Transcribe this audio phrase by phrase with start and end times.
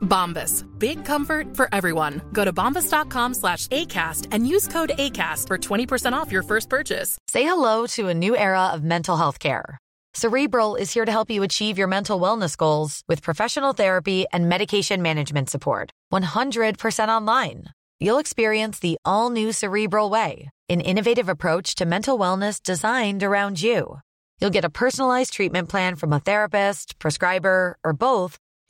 [0.00, 0.64] Bombas.
[0.78, 2.20] Big comfort for everyone.
[2.32, 7.16] Go to bombas.com slash ACAST and use code ACAST for 20% off your first purchase.
[7.28, 9.78] Say hello to a new era of mental health care.
[10.12, 14.48] Cerebral is here to help you achieve your mental wellness goals with professional therapy and
[14.48, 15.90] medication management support.
[16.12, 17.64] 100% online.
[18.00, 23.62] You'll experience the all new Cerebral Way, an innovative approach to mental wellness designed around
[23.62, 24.00] you.
[24.40, 28.38] You'll get a personalized treatment plan from a therapist, prescriber, or both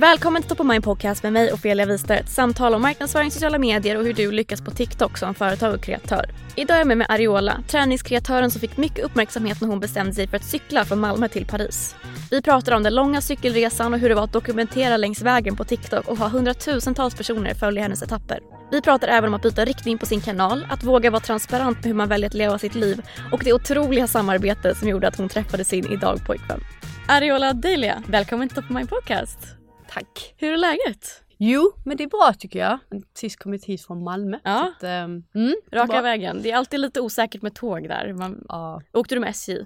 [0.00, 2.14] Välkommen till Top of Mind Podcast med mig Ofelia Wister.
[2.14, 5.82] Ett samtal om marknadsföring, sociala medier och hur du lyckas på TikTok som företag och
[5.82, 6.30] kreatör.
[6.56, 10.28] Idag är jag med med Ariola, träningskreatören som fick mycket uppmärksamhet när hon bestämde sig
[10.28, 11.94] för att cykla från Malmö till Paris.
[12.30, 15.64] Vi pratar om den långa cykelresan och hur det var att dokumentera längs vägen på
[15.64, 18.40] TikTok och ha hundratusentals personer följa hennes etapper.
[18.70, 21.86] Vi pratar även om att byta riktning på sin kanal, att våga vara transparent med
[21.86, 25.28] hur man väljer att leva sitt liv och det otroliga samarbete som gjorde att hon
[25.28, 26.60] träffade sin idag pojkvän.
[27.08, 29.59] Ariola Delia, välkommen till Top of Mind Podcast.
[29.90, 30.34] Tack.
[30.36, 31.22] Hur är läget?
[31.38, 32.78] Jo, men det är bra tycker jag.
[33.14, 34.38] Sist kommit hit från Malmö.
[34.44, 34.72] Ja.
[34.76, 36.02] Att, um, mm, Raka bra.
[36.02, 36.42] vägen.
[36.42, 38.12] Det är alltid lite osäkert med tåg där.
[38.12, 39.56] Man, Ja, åkte du med SJ?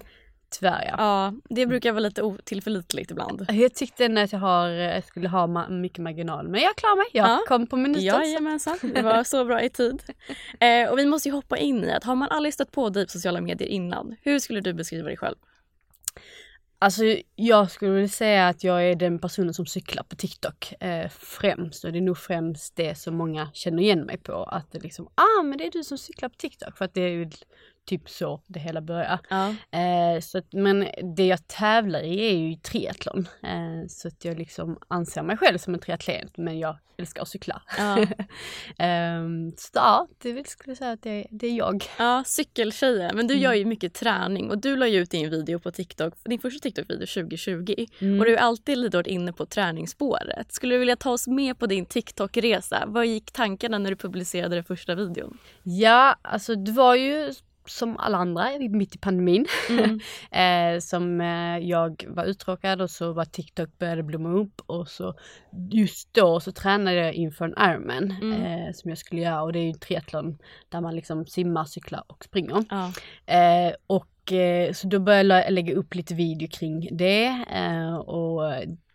[0.59, 0.95] tyvärr ja.
[0.97, 3.45] Ja, det brukar vara lite otillförlitligt ibland.
[3.49, 7.05] Jag tyckte att jag, har, jag skulle ha ma- mycket marginal, men jag klarar mig.
[7.13, 7.39] Jag Ja.
[7.47, 8.03] kom på minuten.
[8.03, 10.03] Jajamensan, det var så bra i tid.
[10.59, 13.05] Eh, och vi måste ju hoppa in i att har man aldrig stött på dig
[13.05, 15.35] på sociala medier innan, hur skulle du beskriva dig själv?
[16.79, 17.03] Alltså
[17.35, 21.83] jag skulle vilja säga att jag är den personen som cyklar på TikTok eh, främst
[21.83, 24.43] och det är nog främst det som många känner igen mig på.
[24.43, 27.01] Att det liksom, ah men det är du som cyklar på TikTok för att det
[27.01, 27.29] är ju
[27.85, 29.19] typ så det hela börjar.
[29.29, 29.55] Ja.
[29.79, 33.27] Eh, så att, men det jag tävlar i är ju triathlon.
[33.43, 37.27] Eh, så att jag liksom anser mig själv som en triatlet men jag älskar att
[37.27, 37.61] cykla.
[37.77, 38.05] Ja.
[38.77, 41.85] Ehm, så ja, det skulle jag säga att det, det är jag.
[41.97, 43.15] Ja, cykeltjejen.
[43.15, 46.13] Men du gör ju mycket träning och du la ju ut din video på TikTok,
[46.23, 47.85] din första TikTok-video 2020.
[47.99, 48.19] Mm.
[48.19, 50.53] Och du är alltid lite varit inne på träningsspåret.
[50.53, 52.83] Skulle du vilja ta oss med på din TikTok-resa?
[52.87, 55.37] Vad gick tankarna när du publicerade den första videon?
[55.63, 57.33] Ja, alltså det var ju
[57.65, 59.45] som alla andra mitt i pandemin.
[59.69, 59.99] Mm.
[60.75, 65.13] eh, som eh, jag var uttråkad och så var TikTok började blomma upp och så
[65.71, 68.41] just då så tränade jag inför en Ironman Mm.
[68.41, 70.37] eh, som jag skulle göra och det är ju triathlon
[70.69, 72.65] där man liksom simmar, cyklar och springer.
[72.69, 72.91] Ja.
[73.33, 78.53] Eh, och eh, så då började jag lägga upp lite video kring det eh, och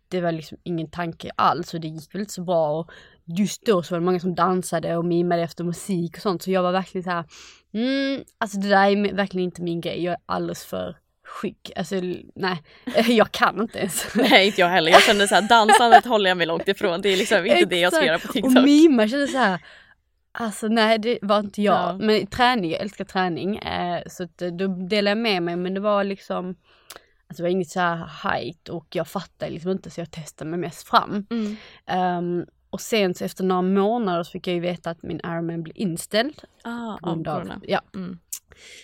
[0.08, 2.90] det var liksom ingen tanke alls och det gick väl inte så bra och
[3.38, 6.50] just då så var det många som dansade och mimade efter musik och sånt så
[6.50, 7.24] jag var verkligen så här,
[7.72, 11.94] mm, alltså det där är verkligen inte min grej, jag är alldeles för skygg, alltså
[12.34, 12.62] nej,
[13.08, 14.06] jag kan inte ens.
[14.14, 14.92] Nej, inte jag heller.
[14.92, 17.00] Jag kände så här, dansandet håller jag mig långt ifrån.
[17.00, 18.32] Det är liksom inte det jag ska göra på.
[18.32, 18.56] TikTok.
[18.56, 19.60] Och mima kände så här.
[20.32, 21.74] Alltså nej det var inte jag.
[21.74, 21.98] Ja.
[22.00, 23.56] Men träning, jag älskar träning.
[23.56, 26.54] Eh, så att, eh, då delade jag med mig men det var liksom
[27.30, 30.50] Alltså det var inget så här height och jag fattade liksom inte så jag testade
[30.50, 31.26] mig mest fram.
[31.30, 31.56] Mm.
[31.86, 35.62] Ehm, och sen så efter några månader så fick jag ju veta att min Ironman
[35.62, 36.42] blev inställd.
[36.64, 37.60] Ah, av corona.
[37.62, 37.80] ja.
[37.94, 38.18] Mm.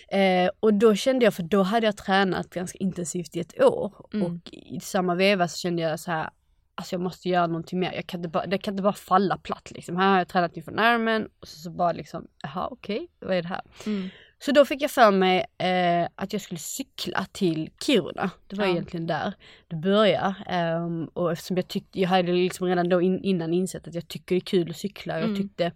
[0.09, 3.93] Eh, och då kände jag, för då hade jag tränat ganska intensivt i ett år.
[4.13, 4.25] Mm.
[4.25, 6.29] Och i samma veva så kände jag så här,
[6.75, 7.91] alltså jag måste göra någonting mer.
[7.93, 9.97] Jag kan inte bara, det kan inte bara falla platt liksom.
[9.97, 13.37] Här har jag tränat inför en Ironman och så, så bara liksom, jaha okej, vad
[13.37, 13.61] är det här?
[13.85, 14.09] Mm.
[14.39, 18.29] Så då fick jag för mig eh, att jag skulle cykla till Kiruna.
[18.47, 18.71] Det var Ja.
[18.71, 19.33] egentligen där
[19.67, 20.35] det började.
[20.47, 24.07] Ehm, och eftersom jag tyckte, jag hade liksom redan då in, innan insett att jag
[24.07, 25.13] tycker det är kul att cykla.
[25.19, 25.35] Jag Mm.
[25.37, 25.71] tyckte,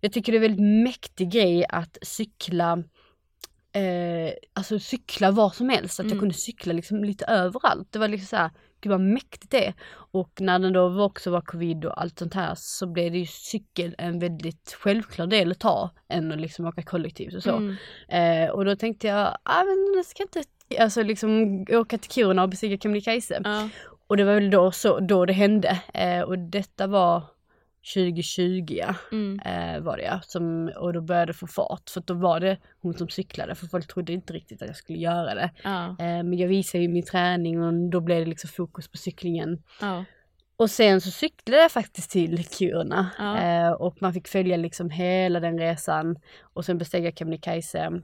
[0.00, 2.82] jag tycker det är väldigt mäktig grej att cykla
[3.72, 6.20] eh, alltså cykla var som helst, att jag Mm.
[6.20, 7.92] kunde cykla liksom lite överallt.
[7.92, 8.50] Det var liksom såhär,
[8.86, 9.74] gud vad mäktigt det är.
[10.12, 13.26] Och när det då också var covid och allt sånt här så blev det ju
[13.26, 17.56] cykel en väldigt självklar del att ta än att liksom åka kollektivt och så.
[17.56, 17.76] Mm.
[18.08, 20.42] Eh, och då tänkte jag, ah, men jag ska inte
[20.80, 23.40] alltså liksom åka till Kiruna och bestiga Kebnekaise.
[23.44, 23.68] Ja.
[24.06, 25.80] Och det var väl då, så, då det hände.
[25.94, 27.22] Eh, och detta var
[27.94, 29.40] 2020 ja, Mm.
[29.40, 30.20] eh, var det ja.
[30.22, 31.90] Som, och då började det få fart.
[31.90, 34.98] För då var det hon som cyklade för folk trodde inte riktigt att jag skulle
[34.98, 35.50] göra det.
[35.64, 35.86] Ja.
[35.88, 39.62] Eh, men jag visade ju min träning och då blev det liksom fokus på cyklingen.
[39.80, 40.04] Ja.
[40.56, 45.40] Och sen så cyklade jag faktiskt till Kiruna eh, och man fick följa liksom hela
[45.40, 48.00] den resan och sen besteg jag Kebnekaise.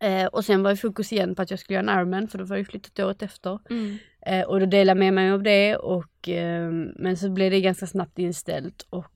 [0.00, 2.38] Eh, och sen var ju fokus igen på att jag skulle göra en Ironman för
[2.38, 3.58] då var jag flyttat året efter.
[3.70, 3.98] Mm.
[4.28, 7.60] Eh, och då delade jag med mig av det och eh, men så blev det
[7.60, 9.06] ganska snabbt inställt och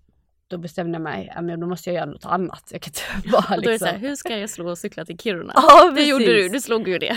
[0.49, 2.69] då bestämde jag mig, ja men då måste jag göra något annat.
[2.73, 3.89] Jag kan inte bara Och då är det liksom...
[3.89, 5.53] så här, hur ska jag slå och cykla till Kiruna?
[5.57, 6.11] Ja, det precis.
[6.11, 7.17] gjorde du, du slog ju det.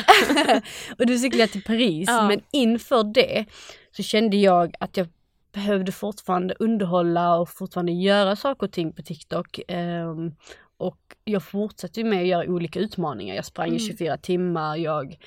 [0.99, 2.07] och då cyklade till Paris.
[2.07, 2.27] Ja.
[2.27, 3.45] Men inför det
[3.91, 5.07] så kände jag att jag
[5.53, 9.59] behövde fortfarande underhålla och fortfarande göra saker och ting på TikTok.
[9.67, 10.31] Ehm,
[10.77, 13.35] och jag fortsatte med att göra olika utmaningar.
[13.35, 13.79] Jag sprang i Mm.
[13.79, 15.17] 24 timmar, jag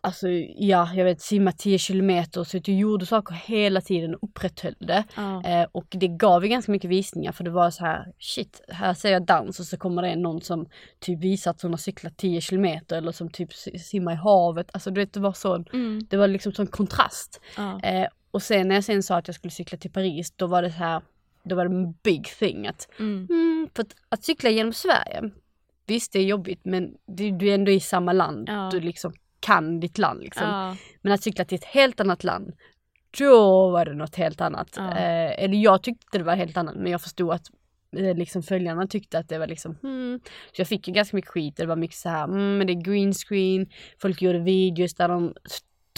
[0.00, 4.28] Alltså ja, jag vet simma 10 kilometer så att jag gjorde saker hela tiden och
[4.28, 5.04] upprätthöll det.
[5.16, 5.44] Ja.
[5.44, 8.94] Eh, och det gav ju ganska mycket visningar för det var så här, shit, här
[8.94, 10.66] ser jag dans och så kommer det någon som
[11.00, 14.70] typ visar att hon har cyklat 10 kilometer eller som typ si- simmar i havet.
[14.72, 16.06] Alltså du vet, det var sån, Mm.
[16.10, 17.40] det var liksom sån kontrast.
[17.56, 17.80] Ja.
[17.82, 20.62] Eh, och sen när jag sen sa att jag skulle cykla till Paris, då var
[20.62, 21.02] det så här,
[21.44, 23.26] då var det en big thing att, Mm.
[23.30, 25.30] mm, för att, att cykla genom Sverige,
[25.86, 28.68] visst det är jobbigt men du, du är ändå i samma land, Ja.
[28.72, 29.12] du liksom
[29.48, 30.46] kan ditt land liksom.
[30.46, 30.76] Ja.
[31.02, 32.52] Men att cykla till ett helt annat land,
[33.18, 34.74] då var det något helt annat.
[34.76, 34.90] Ja.
[34.90, 37.46] Eh, eller jag tyckte det var helt annat men jag förstod att
[37.96, 40.20] eh, liksom följarna tyckte att det var liksom hmm.
[40.52, 42.72] Så jag fick ju ganska mycket skit, det var mycket så här, mm, men det
[42.72, 43.66] är green screen,
[44.02, 45.34] folk gjorde videos där de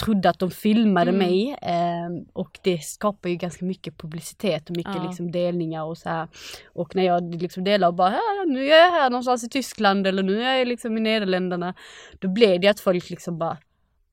[0.04, 1.18] trodde att de filmade Mm.
[1.18, 5.04] mig eh, och det skapar ju ganska mycket publicitet och mycket Ja.
[5.06, 6.28] liksom delningar och så här.
[6.72, 10.06] Och när jag liksom delar och bara, "Här, nu är jag här någonstans i Tyskland
[10.06, 11.74] eller nu är jag liksom i Nederländerna.
[12.18, 13.56] Då blev det att folk liksom bara,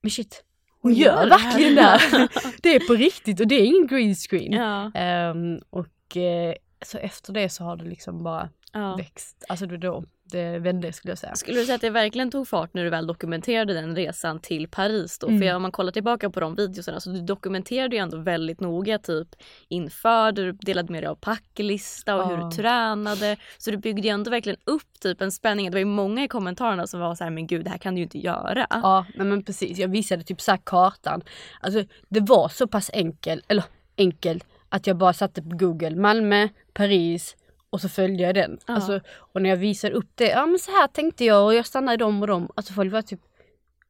[0.02, 0.44] men shit,
[0.82, 2.28] hon gör det verkligen det här."
[2.62, 4.52] det är på riktigt och det är ingen green screen.
[4.52, 4.92] Ja.
[4.94, 6.54] Ehm, och eh,
[6.86, 8.96] så efter det så har det liksom bara Ja.
[8.96, 9.44] växt.
[9.48, 11.34] Alltså var då det vände skulle jag säga.
[11.34, 14.68] Skulle du säga att det verkligen tog fart när du väl dokumenterade den resan till
[14.68, 15.26] Paris då?
[15.28, 15.40] Mm.
[15.40, 18.98] För om man kollar tillbaka på de videorna så du dokumenterade ju ändå väldigt noga
[18.98, 19.28] typ
[19.68, 22.44] inför, du delade med dig av packlista och hur Ja.
[22.44, 23.36] du tränade.
[23.58, 25.66] Så du byggde ju ändå verkligen upp typ en spänning.
[25.70, 27.94] Det var ju många i kommentarerna som var så här, men gud det här kan
[27.94, 28.66] du ju inte göra.
[28.70, 31.22] Ja men precis, jag visade typ så kartan.
[31.60, 33.64] Alltså det var så pass enkel, eller
[33.96, 37.36] enkel, att jag bara satte på google Malmö, Paris
[37.70, 38.58] och så följde jag den.
[38.66, 38.74] Ja.
[38.74, 41.66] Alltså, och när jag visade upp det, ja men så här tänkte jag och jag
[41.66, 42.48] stannade i dem och dem.
[42.54, 43.20] Alltså folk var typ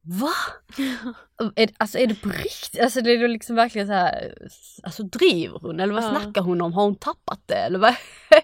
[0.02, 0.30] Va?
[1.56, 2.80] är, alltså är det på riktigt?
[2.82, 4.34] Alltså det är liksom verkligen så här,
[4.82, 6.20] alltså driver hon eller vad Ja.
[6.20, 6.72] snackar hon om?
[6.72, 7.94] Har hon tappat det eller vad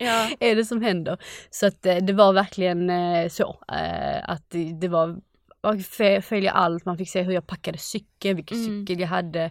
[0.00, 0.30] Ja.
[0.40, 1.18] är det som händer?
[1.50, 5.16] Så att eh, det var verkligen eh, så eh, att det, var,
[5.62, 8.80] man fick följa allt, man fick se hur jag packade cykeln, vilken Mm.
[8.86, 9.50] cykel jag hade,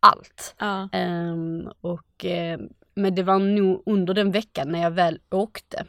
[0.00, 0.54] allt.
[0.58, 0.88] Ja.
[0.92, 2.58] Ehm, och, eh,
[2.94, 5.84] men det var nog under den veckan när jag väl åkte,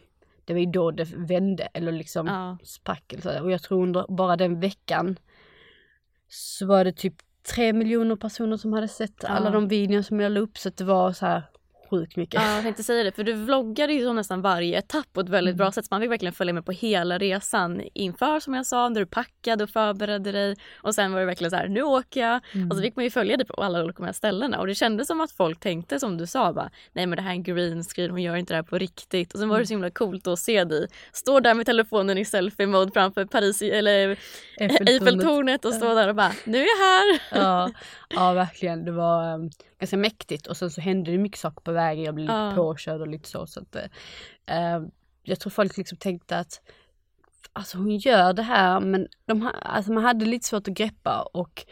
[0.46, 2.58] det var ju då det vände eller liksom Ja.
[2.63, 3.13] sprack.
[3.43, 5.20] Och jag tror under bara den veckan
[6.27, 7.15] så var det typ
[7.55, 9.51] tre miljoner personer som hade sett alla Ja.
[9.51, 11.43] de videor som jag la upp så det var så här
[11.91, 12.41] sjukt mycket.
[12.41, 15.51] Ja, jag tänkte säga det, för du vloggade ju nästan varje etapp på ett väldigt
[15.53, 15.57] Mm.
[15.57, 15.86] bra sätt.
[15.86, 19.05] Så man fick verkligen följa med på hela resan inför som jag sa, när du
[19.05, 20.55] packade och förberedde dig.
[20.81, 22.39] Och sen var det verkligen så här, nu åker jag.
[22.53, 22.69] Mm.
[22.69, 24.60] Och så fick man ju följa dig på alla olika ställena.
[24.60, 27.29] Och det kändes som att folk tänkte som du sa, bara, nej men det här
[27.29, 29.33] är en green screen, hon gör inte det här på riktigt.
[29.33, 29.63] Och sen var Mm.
[29.63, 33.62] det så himla coolt att se dig stå där med telefonen i selfie-mode framför Paris,
[33.62, 34.17] eller
[34.60, 37.21] Eiffeltornet och stå där och bara, nu är jag här.
[37.43, 37.71] ja,
[38.10, 38.86] ja, verkligen.
[38.86, 39.50] Det var um,
[39.82, 42.04] ganska mäktigt och sen så hände det mycket saker på vägen.
[42.04, 42.52] Jag blev lite Ja.
[42.56, 43.48] påkörd och lite så.
[43.48, 43.84] så att, eh,
[44.76, 44.82] eh,
[45.24, 46.62] jag tror folk liksom tänkte att
[47.54, 51.66] alltså hon gör det här men de, alltså, man hade lite svårt att greppa och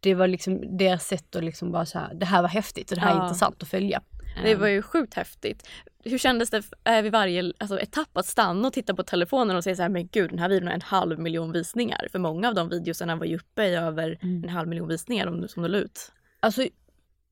[0.00, 2.96] det var liksom deras sätt att liksom bara så här, det här var häftigt och
[2.96, 3.22] det här är Ja.
[3.24, 4.02] intressant att följa.
[4.42, 5.68] Det Ehm, var ju sjukt häftigt.
[6.04, 9.64] Hur kändes det eh, vid varje alltså, etapp att stanna och titta på telefonen och
[9.64, 12.06] säga så här, men gud den här videon har en halv miljon visningar.
[12.12, 14.42] För många av de videorna var ju uppe i över Mm.
[14.44, 16.12] en halv miljon visningar om som du la ut.
[16.40, 16.66] Alltså,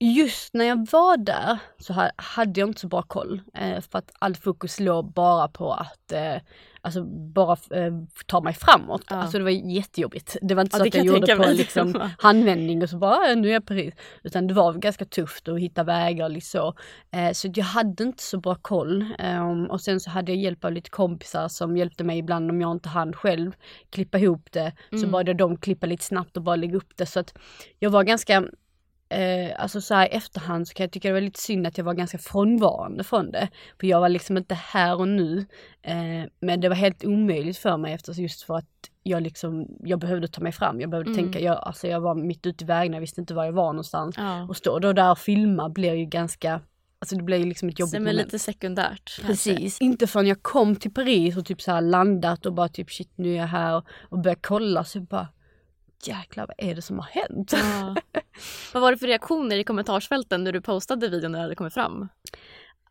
[0.06, 3.40] just när jag var där så ha- hade jag inte så bra koll.
[3.54, 6.36] Eh, för att all fokus låg bara på att eh,
[6.80, 7.92] alltså bara eh,
[8.26, 9.02] ta mig framåt.
[9.10, 9.16] Ja.
[9.16, 10.36] Alltså det var jättejobbigt.
[10.42, 12.96] Det var inte Ja, så det att jag jag gjorde på liksom, handvändning och så
[12.98, 13.94] bara "Ah, nu är jag Paris.
[14.22, 16.72] Utan det var ganska tufft att hitta vägar liksom.
[17.12, 17.18] så.
[17.18, 19.06] Eh, så jag hade inte så bra koll.
[19.18, 22.60] Ehm, och sen så hade jag hjälp av lite kompisar som hjälpte mig ibland om
[22.60, 23.52] jag inte hann själv
[23.90, 24.72] klippa ihop det.
[24.90, 25.10] Så Mm.
[25.10, 27.06] bad jag dem klippa lite snabbt och bara lägga upp det.
[27.06, 27.34] Så att
[27.78, 28.44] jag var ganska
[29.12, 31.78] Eh, alltså så här i efterhand så kan jag tycka det var lite synd att
[31.78, 33.48] jag var ganska frånvarande från det.
[33.80, 35.46] För jag var liksom inte här och nu.
[35.82, 35.94] Eh,
[36.40, 38.66] men det var helt omöjligt för mig eftersom just för att
[39.02, 40.80] jag liksom, jag behövde ta mig fram.
[40.80, 41.24] Jag behövde Mm.
[41.24, 43.72] tänka, jag, alltså jag var mitt ute i vägen, jag visste inte var jag var
[43.72, 44.14] någonstans.
[44.18, 44.42] Ja.
[44.48, 46.60] Och stå då där och filma blir ju ganska,
[46.98, 49.20] alltså det blir ju liksom ett jobbigt Som är lite sekundärt.
[49.20, 49.26] kanske.
[49.54, 49.80] Precis.
[49.80, 53.32] Inte förrän jag kom till Paris och typ så landat och bara typ shit nu
[53.32, 55.28] är jag här och, och började kolla så bara
[56.06, 57.52] jäklar vad är det som har hänt?
[57.52, 57.96] Ja.
[58.72, 62.08] Vad var det för reaktioner i kommentarsfälten när du postade videon när det kommit fram?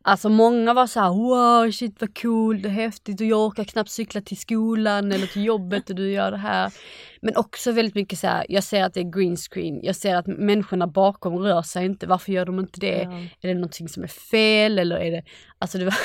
[0.03, 3.63] Alltså många var så här: wow shit vad cool, det är häftigt och jag orkar
[3.63, 6.74] knappt cykla till skolan eller till jobbet och du gör det här.
[7.22, 10.15] Men också väldigt mycket så här, jag ser att det är green screen, jag ser
[10.15, 13.01] att människorna bakom rör sig inte, varför gör de inte det?
[13.01, 13.12] Ja.
[13.41, 15.24] Är det någonting som är fel eller är det,
[15.60, 15.96] alltså det var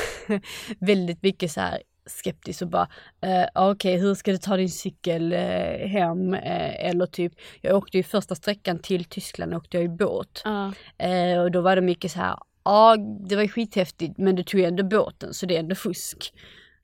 [0.86, 2.88] väldigt mycket så här skeptisk och bara
[3.20, 7.96] eh, okej hur ska du ta din cykel eh, hem eh, eller typ jag åkte
[7.96, 10.72] ju första sträckan till Tyskland åkte jag i båt Ja.
[10.98, 12.96] eh, och då var det mycket så här ja
[13.28, 16.32] det var skithäftigt men du tog ju ändå båten så det är ändå fusk.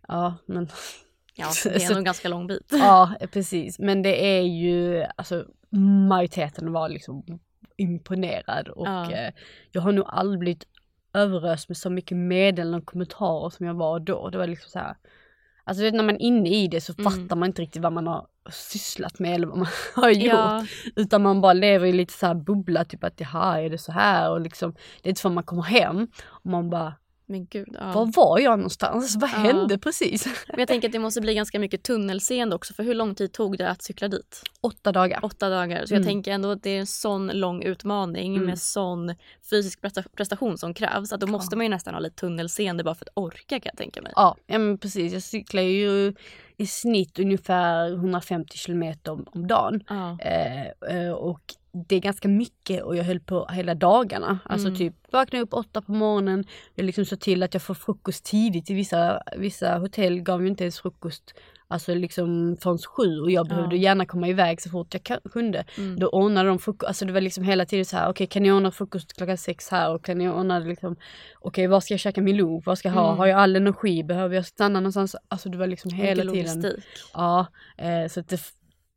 [0.08, 0.68] Ja men
[1.34, 2.66] ja, det är nog en ganska lång bit.
[2.70, 5.44] ja precis men det är ju alltså
[6.08, 7.24] majoriteten var liksom
[7.76, 9.32] imponerad och eh,
[9.70, 10.64] jag har nog aldrig blivit
[11.14, 14.30] överöst med så mycket meddelanden och kommentarer som jag var då.
[14.30, 14.96] Det var liksom så här.
[15.64, 17.12] Alltså när man är inne i det så Mm.
[17.12, 20.32] fattar man inte riktigt vad man har sysslat med eller vad man har gjort.
[20.32, 20.66] Ja,
[20.96, 23.92] Utan man bara lever i lite så här bubbla, typ att jaha är det så
[23.92, 26.94] här och liksom det är inte förrän man kommer hem och man bara
[27.32, 27.68] men gud.
[27.80, 27.92] Ja.
[27.92, 29.16] var var jag någonstans?
[29.16, 29.36] Vad Ja.
[29.36, 30.26] hände precis?
[30.48, 32.74] Men jag tänker att det måste bli ganska mycket tunnelseende också.
[32.74, 34.42] För hur lång tid tog det att cykla dit?
[34.60, 35.20] Åtta dagar.
[35.24, 35.86] Åtta dagar.
[35.86, 36.02] Så Mm.
[36.02, 38.46] jag tänker ändå att det är en sån lång utmaning Mm.
[38.46, 39.14] med sån
[39.50, 41.12] fysisk presta- prestation som krävs.
[41.12, 43.76] Att då måste man ju nästan ha lite tunnelseende bara för att orka kan jag
[43.78, 44.12] tänka mig.
[44.16, 45.12] Ja, ja men precis.
[45.12, 46.14] Jag cyklar ju
[46.56, 49.82] i snitt ungefär 150 kilometer om, om dagen.
[49.88, 50.18] Ja.
[50.20, 51.40] Eh, eh, och
[51.88, 54.38] det är ganska mycket och jag höll på hela dagarna.
[54.44, 54.78] Alltså Mm.
[54.78, 58.70] typ vakna upp åtta på morgonen, jag liksom så till att jag får frukost tidigt.
[58.70, 61.34] I vissa, vissa hotell gav ju inte ens frukost
[61.68, 63.82] alltså liksom från sju och jag behövde Ja.
[63.82, 65.64] gärna komma iväg så fort jag kunde.
[65.78, 65.98] Mm.
[66.00, 68.52] Då ordnade de frukost, alltså det var liksom hela tiden så här, okej kan ni
[68.52, 70.96] ordna frukost klockan sex här och kan ni ordna liksom,
[71.40, 73.18] okej var ska jag käka min lunch, vad ska jag ha, Mm.
[73.18, 75.16] har jag all energi, behöver jag stanna någonstans?
[75.28, 76.62] Alltså det var liksom hela Mycket tiden.
[76.62, 76.84] logistik.
[77.14, 77.46] Ja,
[77.78, 78.40] eh, så att det,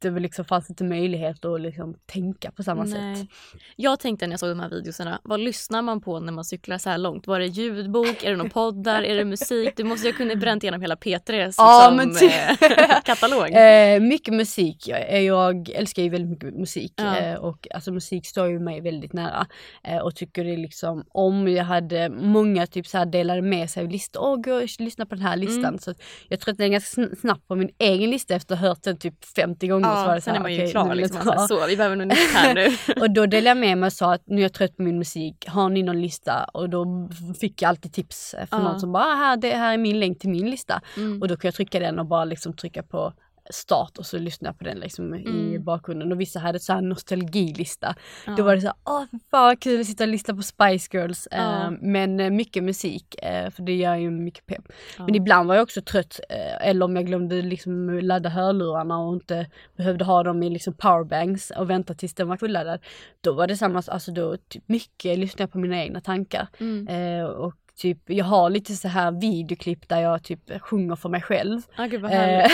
[0.01, 3.15] det liksom, fanns inte möjlighet att liksom tänka på samma Nej.
[3.15, 3.27] sätt.
[3.75, 6.77] Jag tänkte när jag såg de här videorna, vad lyssnar man på när man cyklar
[6.77, 7.27] så här långt?
[7.27, 8.23] Var det ljudbok?
[8.23, 9.03] Är det någon poddar?
[9.03, 9.69] Är det musik?
[9.75, 13.51] Du måste ju ha kunnat bränt igenom hela P3s Ja, liksom, eh, katalog.
[13.51, 14.87] Eh, mycket musik.
[14.87, 17.17] Jag, jag älskar ju väldigt mycket musik Ja.
[17.17, 19.47] eh, och alltså musik står ju mig väldigt nära.
[19.83, 23.83] Eh, och tycker det liksom, om jag hade, många typ så här delade med sig
[23.83, 25.65] av listor, åh gå och lyssna på den här listan.
[25.65, 25.79] Mm.
[25.79, 25.93] Så
[26.29, 28.67] jag tror att det är ganska sn- snabbt på min egen lista efter att ha
[28.67, 29.84] hört den typ 50 gånger.
[29.85, 30.95] Så var Ja, det så sen är man ju nu klar.
[30.95, 31.47] Liksom.
[31.49, 32.67] så, vi behöver något nytt här nu.
[33.01, 34.97] Och då delade jag med mig och sa att nu är jag trött på min
[34.97, 36.43] musik, har ni någon lista?
[36.53, 38.69] Och då fick jag alltid tips från Ja.
[38.71, 40.81] någon som bara, "Ah, här, det här är min länk till min lista.
[40.97, 41.21] Mm.
[41.21, 43.13] Och då kan jag trycka den och bara liksom trycka på
[43.49, 45.63] start och så lyssnar jag på den liksom i Mm.
[45.63, 46.11] bakgrunden.
[46.11, 47.95] Och vissa hade så här nostalgilista.
[48.25, 48.33] Ja.
[48.37, 51.27] Då var det så här, åh vad kul att sitta och lyssna på Spice Girls.
[51.31, 51.37] Ja.
[51.65, 54.63] Eh, men eh, mycket musik, eh, för det gör ju mycket pepp.
[54.97, 55.05] Ja.
[55.05, 59.13] Men ibland var jag också trött, eh, eller om jag glömde liksom ladda hörlurarna och
[59.13, 59.47] inte
[59.77, 62.79] behövde ha dem i liksom powerbanks och vänta tills den var fulladdad.
[63.21, 66.47] Då var det samma, alltså då typ mycket lyssnade jag på mina egna tankar.
[66.59, 67.25] Mm.
[67.27, 71.61] Och typ, jag har lite så här videoklipp där jag typ sjunger för mig själv.
[71.75, 72.47] Ah, gud vad Eh,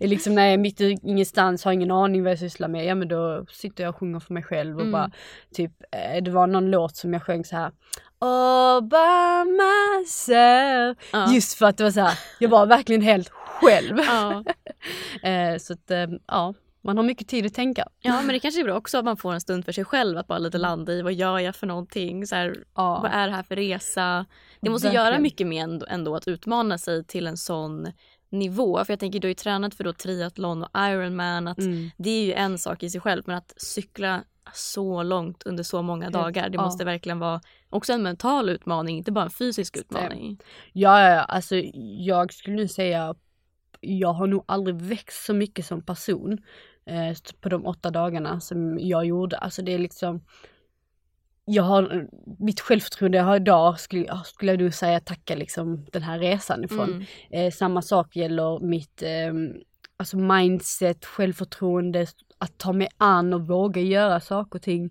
[0.00, 2.94] liksom när jag är mitt i ingenstans, har ingen aning vad jag sysslar med, ja
[2.94, 4.92] men då sitter jag och sjunger för mig själv och Mm.
[4.92, 5.10] bara
[5.54, 7.72] typ, eh, det var någon låt som jag sjöng så här
[8.18, 10.98] All by myself.
[11.12, 11.32] Ja.
[11.34, 13.98] Just för att det var så här, jag var verkligen helt själv.
[13.98, 14.44] Ja.
[15.30, 15.90] Eh, så att
[16.26, 17.88] ja, man har mycket tid att tänka.
[18.00, 20.18] ja, men det kanske är bra också att man får en stund för sig själv
[20.18, 22.26] att bara lite landa i vad gör jag för någonting?
[22.26, 23.00] Så här, Ja.
[23.02, 24.26] Vad är det här för resa?
[24.60, 25.06] Det måste Verkligen.
[25.06, 27.88] göra mycket med ändå, ändå att utmana sig till en sån
[28.30, 28.84] nivå.
[28.84, 31.48] För jag tänker du har ju tränat för då triathlon och Ironman.
[31.48, 31.90] Att Mm.
[31.96, 35.82] Det är ju en sak i sig själv men att cykla så långt under så
[35.82, 36.48] många dagar.
[36.48, 36.64] Det ja.
[36.64, 40.38] måste verkligen vara också en mental utmaning, inte bara en fysisk utmaning.
[40.72, 41.56] Ja, ja, ja, alltså
[41.98, 43.14] jag skulle nu säga
[43.80, 46.38] jag har nog aldrig växt så mycket som person
[46.90, 49.36] eh, på de åtta dagarna som jag gjorde.
[49.36, 50.20] Alltså det är liksom
[51.44, 52.06] jag har,
[52.38, 56.64] mitt självförtroende jag har idag skulle, skulle jag nog säga tacka liksom den här resan
[56.64, 56.90] ifrån.
[56.90, 57.06] Mm.
[57.30, 59.32] Eh, samma sak gäller mitt eh,
[59.96, 62.06] alltså mindset, självförtroende,
[62.38, 64.90] att ta mig an och våga göra saker och ting.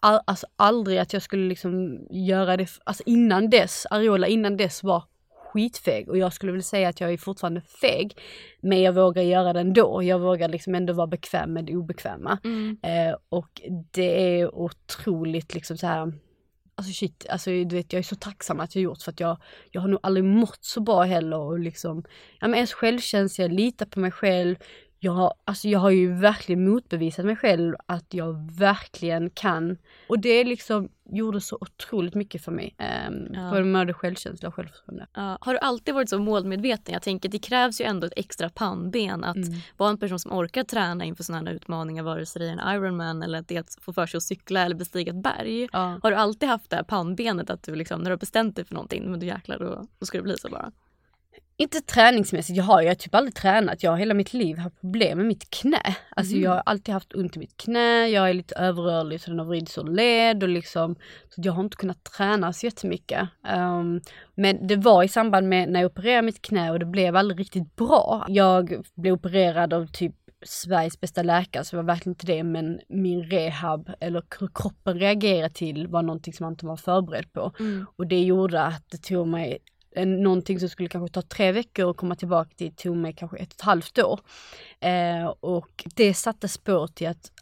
[0.00, 4.82] All, alltså aldrig att jag skulle liksom göra det, alltså innan dess, Ariola innan dess
[4.82, 5.04] var
[5.52, 8.18] skitfeg och jag skulle vilja säga att jag är fortfarande feg.
[8.60, 10.02] Men jag vågar göra det ändå.
[10.02, 12.38] Jag vågar liksom ändå vara bekväm med det obekväma.
[12.44, 12.76] Mm.
[12.82, 16.12] Eh, och det är otroligt liksom så här
[16.74, 19.36] Alltså shit, alltså du vet jag är så tacksam att jag gjort för att jag,
[19.70, 22.04] jag har nog aldrig mått så bra heller och liksom,
[22.40, 24.56] ja men ens självkänsla, jag litar på mig själv.
[25.04, 29.76] Jag har, alltså jag har ju verkligen motbevisat mig själv att jag verkligen kan.
[30.08, 32.76] Och det liksom gjorde så otroligt mycket för mig.
[33.08, 33.50] Um, Ja.
[33.50, 35.06] Både med självkänsla och självförtroende.
[35.14, 36.92] Ja, har du alltid varit så målmedveten?
[36.92, 39.58] Jag tänker det krävs ju ändå ett extra pannben att Mm.
[39.76, 42.74] vara en person som orkar träna inför sådana här utmaningar vare sig det är en
[42.76, 45.68] Ironman eller att det är att få för sig att cykla eller bestiga ett berg.
[45.72, 45.98] Ja.
[46.02, 48.64] Har du alltid haft det här pannbenet att du liksom, när du har bestämt dig
[48.64, 50.72] för någonting, men du jäklar då, då ska det bli så bara?
[51.56, 53.82] Inte träningsmässigt, jag har ju typ aldrig tränat.
[53.82, 55.96] Jag har hela mitt liv haft problem med mitt knä.
[56.16, 56.42] Alltså Mhm.
[56.42, 59.46] jag har alltid haft ont i mitt knä, jag är lite överrörlig så den har
[59.46, 60.94] vridits ur led och liksom,
[61.28, 63.28] så jag har inte kunnat träna så jättemycket.
[63.56, 64.00] Um,
[64.34, 67.40] men det var i samband med när jag opererade mitt knä och det blev aldrig
[67.40, 68.24] riktigt bra.
[68.28, 70.14] Jag blev opererad av typ
[70.46, 74.98] Sveriges bästa läkare, så det var verkligen inte det, men min rehab, eller hur kroppen
[74.98, 77.52] reagerade till, var någonting som man inte var förberedd på.
[77.96, 79.58] Och det gjorde att det tog mig
[79.96, 83.48] någonting som skulle kanske ta tre veckor att komma tillbaka till, tog mig kanske ett
[83.48, 84.20] och ett halvt år.
[84.80, 87.32] Eh, och det satte spår till att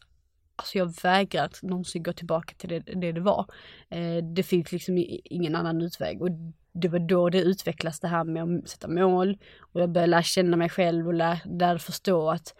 [0.56, 3.46] Alltså jag vägrar att någonsin gå tillbaka till det det, det var.
[3.88, 6.22] Eh, det finns liksom ingen annan utväg.
[6.22, 6.28] Och
[6.72, 9.38] det var då det utvecklas det här med att sätta mål.
[9.60, 12.54] Och jag började lära känna mig själv och lära, lära förstå att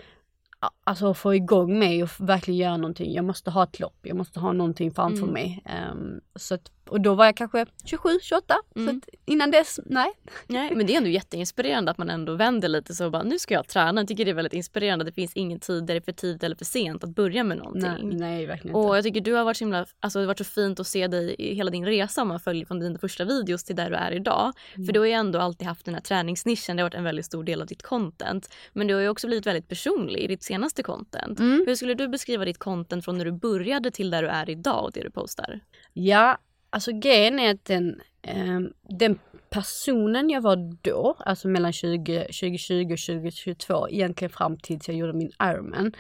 [0.85, 3.13] Alltså få igång mig och verkligen göra någonting.
[3.13, 5.33] Jag måste ha ett lopp, jag måste ha någonting framför Mm.
[5.33, 5.63] mig.
[5.65, 8.55] Ehm, så att, och då var jag kanske 27, 28.
[8.75, 8.97] Så Mm.
[8.97, 10.13] att innan dess, nej.
[10.47, 13.39] Nej, men det är ändå jätteinspirerande att man ändå vänder lite så och bara nu
[13.39, 14.01] ska jag träna.
[14.01, 15.05] Jag tycker det är väldigt inspirerande.
[15.05, 17.59] Det finns ingen tid där det är för tidigt eller för sent att börja med
[17.59, 18.09] någonting.
[18.09, 18.97] Nej, nej verkligen Och inte.
[18.97, 21.07] jag tycker du har varit så himla, alltså det har varit så fint att se
[21.07, 23.97] dig i hela din resa om man följer från dina första videos till där du
[23.97, 24.53] är idag.
[24.75, 24.87] Mm.
[24.87, 27.27] För du har ju ändå alltid haft den här träningsnischen, det har varit en väldigt
[27.27, 28.55] stor del av ditt content.
[28.73, 31.39] Men du har ju också blivit väldigt personlig i ditt senaste content.
[31.39, 31.65] Mm.
[31.67, 34.85] Hur skulle du beskriva ditt content från när du började till där du är idag
[34.85, 35.61] och det du postar?
[35.93, 36.39] Ja,
[36.71, 39.19] alltså grejen är att den, eh, den
[39.51, 45.13] personen jag var då, alltså mellan 20, 2020 och 2022, egentligen fram tills jag gjorde
[45.13, 45.93] min Ironman.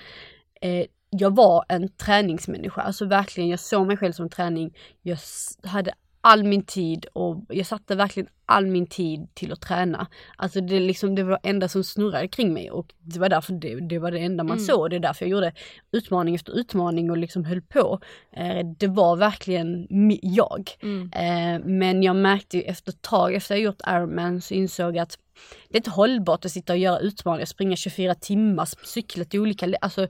[0.61, 4.76] Eh, jag var en träningsmänniska, alltså verkligen, jag såg mig själv som träning.
[5.02, 5.18] Jag
[5.62, 10.06] hade all min tid och jag satte verkligen all min tid till att träna.
[10.37, 13.52] Alltså det, liksom, det var det enda som snurrade kring mig och det var därför
[13.52, 14.64] det, det var det enda man Mm.
[14.66, 14.90] såg.
[14.90, 15.52] Det är därför jag gjorde
[15.92, 18.00] utmaning efter utmaning och liksom höll på.
[18.33, 19.87] Eh, det var verkligen
[20.22, 20.70] jag.
[20.83, 21.11] Mm.
[21.12, 25.02] Eh, men jag märkte ju efter ett tag, efter jag gjort Ironman så insåg jag
[25.02, 25.18] att
[25.68, 29.72] det är inte hållbart att sitta och göra utmaningar, springa 24 timmar, cykla till olika,
[29.80, 30.06] alltså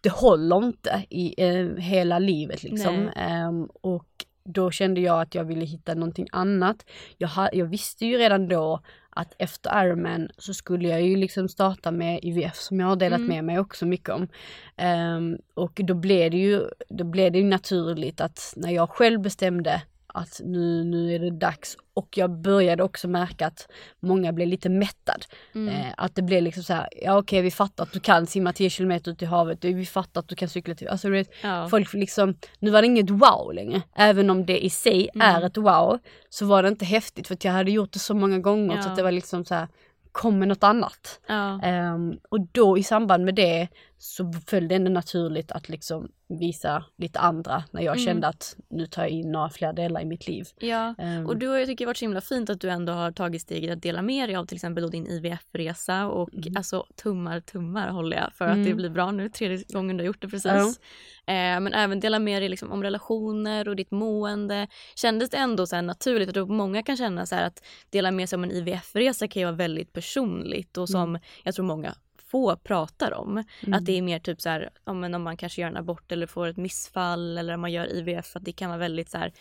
[0.00, 3.08] det håller inte i eh, hela livet liksom.
[3.16, 4.06] Ehm, och
[4.44, 6.86] då kände jag att jag ville hitta någonting annat.
[7.18, 8.80] Jag, ha, jag visste ju redan då
[9.10, 13.18] att efter Ironman så skulle jag ju liksom starta med IVF som jag har delat
[13.18, 13.28] Mm.
[13.28, 14.28] med mig också mycket om.
[14.76, 19.20] Ehm, och då blev det ju, då blev det ju naturligt att när jag själv
[19.20, 19.82] bestämde
[20.14, 23.68] att nu, nu är det dags och jag började också märka att
[24.00, 25.24] många blev lite mättad.
[25.54, 25.68] Mm.
[25.74, 28.52] Eh, att det blev liksom så här, ja okej vi fattar att du kan simma
[28.52, 31.68] 10 km ut i havet, vi fattar att du kan cykla till, alltså vet, Ja.
[31.68, 33.82] folk liksom, nu var det inget wow längre.
[33.96, 35.34] Även om det i sig Mm.
[35.36, 35.98] är ett wow,
[36.28, 38.90] så var det inte häftigt för jag hade gjort det så många gånger så Ja.
[38.90, 39.68] att det var liksom så här,
[40.12, 41.20] kom med något annat.
[41.26, 41.62] Ja.
[41.62, 43.68] Ehm, och då i samband med det
[44.06, 48.04] så föll det ändå naturligt att liksom visa lite andra när jag Mm.
[48.06, 50.44] kände att nu tar jag in några fler delar i mitt liv.
[50.60, 52.92] Ja, Ehm, och du har ju tycker jag varit så himla fint att du ändå
[52.92, 57.40] har tagit steget att dela med dig av till exempel din IVF-resa och alltså tummar,
[57.40, 58.64] tummar håller jag för att Mm.
[58.68, 60.78] det blir bra nu, tredje gången du har gjort det precis.
[61.26, 64.68] Eh, men även dela med dig liksom om relationer och ditt mående.
[64.96, 68.36] Kändes det ändå så naturligt, jag tror många kan känna så att dela med sig
[68.36, 71.94] om en IVF-resa kan ju vara väldigt personligt och som jag tror många
[72.26, 73.44] få pratar om.
[73.72, 76.26] Att det är mer typ så här, om, om man kanske gör en abort eller
[76.26, 79.32] får ett missfall eller om man gör IVF, att det kan vara väldigt så här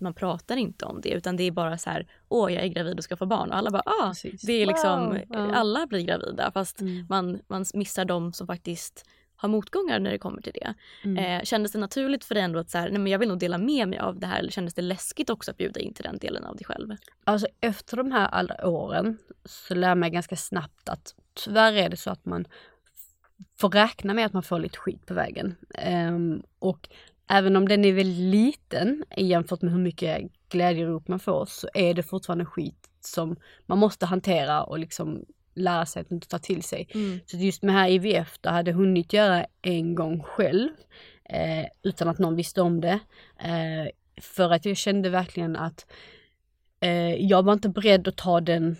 [0.00, 2.98] man pratar inte om det utan det är bara så här, åh jag är gravid
[2.98, 4.42] och ska få barn och alla bara, ah, Precis.
[4.42, 7.06] det är liksom, Wow, alla blir gravida fast Mm.
[7.08, 9.06] man, man missar de som faktiskt
[9.42, 10.74] har motgångar när det kommer till det.
[11.04, 11.16] Mm.
[11.16, 13.38] Eh, kändes det naturligt för dig ändå att så här, nej, men jag vill nog
[13.38, 16.04] dela med mig av det här eller kändes det läskigt också att bjuda in till
[16.04, 16.96] den delen av dig själv?
[17.24, 21.96] Alltså efter de här alla åren så lär man ganska snabbt att tyvärr är det
[21.96, 22.44] så att man
[23.58, 25.56] får räkna med att man får lite skit på vägen.
[25.74, 26.88] Ehm, och
[27.28, 31.94] även om den är väldigt liten jämfört med hur mycket glädjerop man får så är
[31.94, 36.88] det fortfarande skit som man måste hantera och liksom lära sig att ta till sig.
[36.94, 37.20] Mm.
[37.26, 40.68] Så just med här IVF, då hade jag hunnit göra en gång själv
[41.24, 42.98] eh, utan att någon visste om det.
[43.38, 43.88] Eh,
[44.20, 45.86] för att jag kände verkligen att
[46.80, 48.76] eh, jag var inte beredd att ta den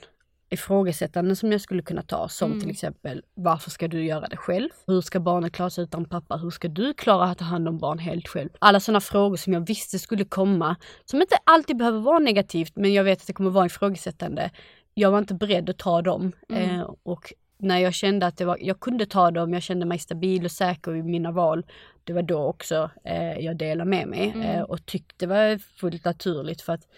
[0.51, 2.61] ifrågasättanden som jag skulle kunna ta som Mm.
[2.61, 4.69] till exempel varför ska du göra det själv?
[4.87, 6.37] Hur ska barnet klara sig utan pappa?
[6.37, 8.49] Hur ska du klara att ta hand om barn helt själv?
[8.59, 12.93] Alla sådana frågor som jag visste skulle komma som inte alltid behöver vara negativt men
[12.93, 14.51] jag vet att det kommer vara ifrågasättande.
[14.95, 16.71] Jag var inte beredd att ta dem Mm.
[16.81, 20.45] eh, och när jag kände att var, jag kunde ta dem, jag kände mig stabil
[20.45, 21.67] och säker i mina val.
[22.05, 24.43] Det var då också eh, jag delade med mig Mm.
[24.51, 26.89] eh, och tyckte det var fullt naturligt för att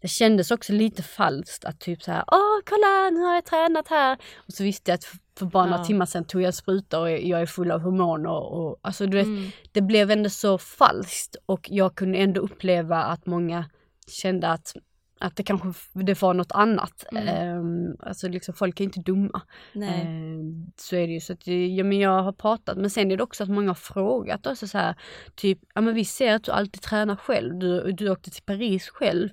[0.00, 3.88] det kändes också lite falskt att typ så här, åh kolla nu har jag tränat
[3.88, 4.18] här.
[4.36, 5.04] Och så visste jag att
[5.38, 5.84] för bara några Ja.
[5.84, 9.26] timmar sedan tog jag sprutor och jag är full av hormoner och alltså du vet,
[9.26, 9.50] Mm.
[9.72, 13.64] det blev ändå så falskt och jag kunde ändå uppleva att många
[14.08, 14.76] kände att
[15.22, 17.04] att det kanske det var något annat.
[17.12, 17.28] Mm.
[17.28, 19.40] Ehm, alltså liksom folk är inte dumma.
[19.72, 20.00] Nej.
[20.02, 23.10] Ehm, så är det ju så att det- ja, men jag har pratat men sen
[23.10, 24.94] är det också att många har frågat också så här
[25.34, 28.88] typ ja men vi ser att du alltid tränar själv, du, du åkte till Paris
[28.88, 29.28] själv.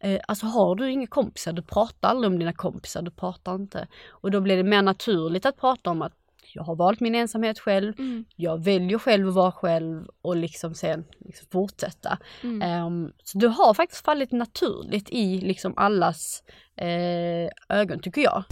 [0.00, 3.86] Eh, alltså har du inga kompisar, du pratar aldrig om dina kompisar, du pratar inte.
[4.10, 6.12] Och då blir det mer naturligt att prata om att
[6.54, 8.24] jag har valt min ensamhet själv, Mm.
[8.36, 12.18] jag väljer själv att vara själv och liksom sen liksom fortsätta.
[12.42, 12.62] Mm.
[12.62, 16.42] Ehm, så det har faktiskt fallit naturligt i liksom allas
[16.76, 18.44] eh, ögon tycker jag.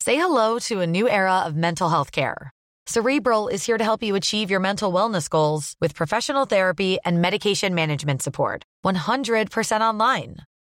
[0.00, 2.50] Say hello to a new era of mental health care.
[2.86, 7.20] Cerebral is here to help you achieve your mental wellness goals with professional therapy and
[7.20, 8.64] medication management support.
[8.84, 10.36] 100% online.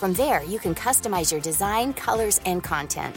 [0.00, 3.16] From there, you can customize your design, colors, and content.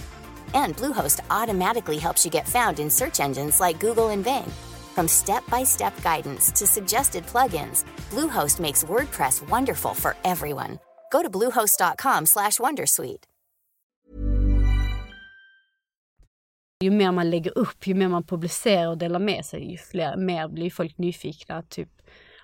[0.54, 4.52] And Bluehost automatically helps you get found in search engines like Google and Bing.
[4.96, 10.80] From step-by-step guidance to suggested plugins, Bluehost makes WordPress wonderful for everyone.
[11.12, 13.26] Go to bluehost.com/wondersuite.
[16.84, 20.18] Ju mer man lägger upp, ju mer man publicerar och delar med sig, ju fler,
[20.18, 21.64] mer blir folk nyfikna.
[21.64, 21.90] Typ,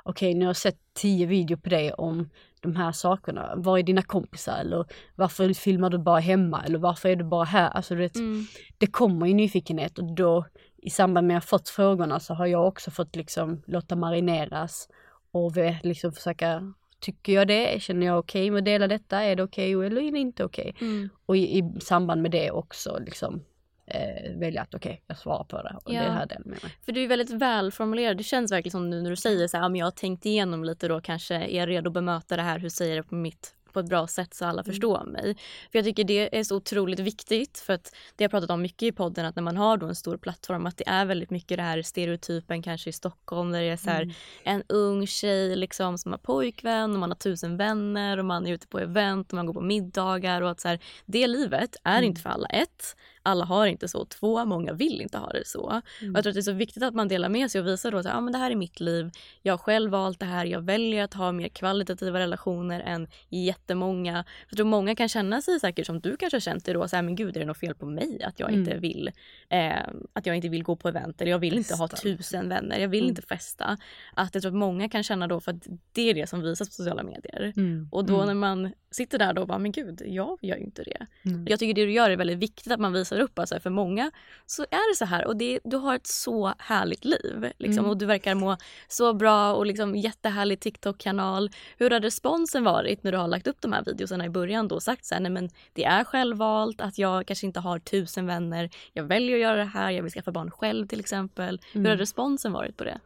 [0.04, 2.30] okej nu har jag sett tio videor på dig om
[2.66, 3.54] de här sakerna.
[3.56, 4.58] Var är dina kompisar?
[4.60, 6.64] Eller varför filmar du bara hemma?
[6.66, 7.70] Eller varför är du bara här?
[7.70, 8.46] Alltså du vet, Mm.
[8.78, 10.46] det kommer ju nyfikenhet och då
[10.78, 14.90] i samband med att jag fått frågorna så har jag också fått liksom låta marineras
[15.32, 17.82] och vi liksom försöka Tycker jag det?
[17.82, 19.24] Känner jag okej med att dela detta?
[19.24, 20.76] Är det okej eller är det inte okej?
[20.82, 21.10] Mm.
[21.26, 23.42] Och i, i samband med det också liksom
[23.88, 26.04] eh, välja att okej, jag svarar på det och Ja.
[26.04, 26.78] det här delen med mig.
[26.86, 28.18] För du är väldigt välformulerad.
[28.18, 30.26] Det känns verkligen som nu när du säger så här, ja, men jag har tänkt
[30.26, 33.10] igenom lite då kanske är jag redo att bemöta det här, hur säger jag det
[33.10, 35.36] på mitt på ett bra sätt så alla förstår mig.
[35.72, 38.84] För jag tycker det är så otroligt viktigt för att det har pratat om mycket
[38.84, 41.58] i podden att när man har då en stor plattform att det är väldigt mycket
[41.58, 45.98] det här stereotypen kanske i Stockholm där det är så här en ung tjej liksom
[45.98, 49.36] som har pojkvän och man har tusen vänner och man är ute på event och
[49.36, 52.48] man går på middagar och att så här, det livet är inte för alla.
[52.48, 54.06] Ett, alla har inte så.
[54.06, 55.60] Två, många vill inte ha det så.
[55.62, 57.92] Och jag tror att det är så viktigt att man delar med sig och visar
[57.92, 59.12] då att men det här är mitt liv.
[59.42, 60.46] Jag har själv valt det här.
[60.46, 64.26] Jag väljer att ha mer kvalitativa relationer än jättemånga.
[64.50, 66.88] Jag tror många kan känna sig säkert som du kanske har känt det då.
[66.88, 69.12] Så här, men gud, är det något fel på mig att jag inte vill
[69.50, 69.76] eh,
[70.14, 72.80] att jag inte vill gå på event eller jag vill inte ha tusen vänner.
[72.80, 73.78] Jag vill inte festa.
[74.14, 76.70] Att jag tror att många kan känna då för att det är det som visas
[76.70, 77.54] på sociala medier.
[77.58, 77.90] Mm.
[77.92, 80.84] Och då när man sitter där då och bara, men gud, jag gör ju inte
[80.84, 81.06] det.
[81.26, 81.46] Mm.
[81.48, 83.40] Jag tycker det du gör är väldigt viktigt att man visar upp.
[83.40, 84.12] Alltså, för många
[84.46, 87.52] så är det så här och det, du har ett så härligt liv.
[87.58, 87.90] Liksom, Mm.
[87.90, 91.50] Och du verkar må så bra och liksom jättehärlig TikTok-kanal.
[91.78, 94.76] Hur har responsen varit när du har lagt upp de här videorna i början då
[94.76, 98.26] och sagt så här, nej men det är självvalt att jag kanske inte har tusen
[98.28, 98.70] vänner.
[98.94, 101.60] Jag väljer att göra det här, jag vill skaffa barn själv till exempel.
[101.74, 101.90] Hur Mm.
[101.90, 103.00] har responsen varit på det?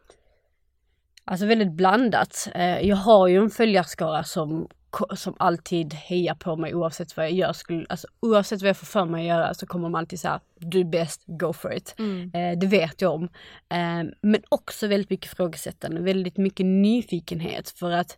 [1.26, 2.48] Alltså väldigt blandat.
[2.56, 4.68] Eh, jag har ju en följarskara som,
[5.16, 7.54] som alltid hejar på mig oavsett vad jag gör.
[7.54, 10.40] Skulle, alltså, oavsett vad jag får för mig att göra så kommer de alltid säga
[10.60, 11.96] du är bäst, go for it.
[11.98, 12.32] Mm.
[12.34, 13.24] Eh, det vet jag om.
[13.70, 18.18] Eh, men också väldigt mycket frågesättande, väldigt mycket nyfikenhet för att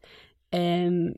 [0.51, 1.13] ehm,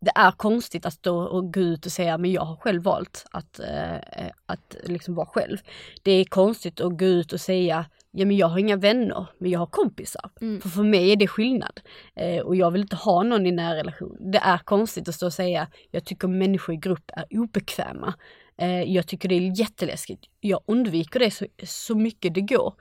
[0.00, 3.26] det är konstigt att stå och gå ut och säga men jag har själv valt
[3.30, 5.58] att, eh, att liksom vara själv.
[6.02, 9.50] Det är konstigt att gå ut och säga ja men jag har inga vänner men
[9.50, 10.30] jag har kompisar.
[10.40, 10.60] Mm.
[10.60, 11.80] För för mig är det skillnad.
[12.16, 14.16] Eh, och jag vill inte ha någon i nära relation.
[14.32, 18.14] Det är konstigt att stå och säga jag tycker människor i grupp är obekväma.
[18.60, 20.24] Eh, jag tycker det är jätteläskigt.
[20.40, 22.74] Jag undviker det så, så mycket det går.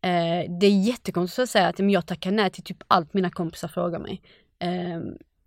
[0.00, 3.30] Eh, det är jättekonstigt att säga att men jag tackar nej till typ allt mina
[3.30, 4.22] kompisar frågar mig.
[4.58, 5.00] Eh,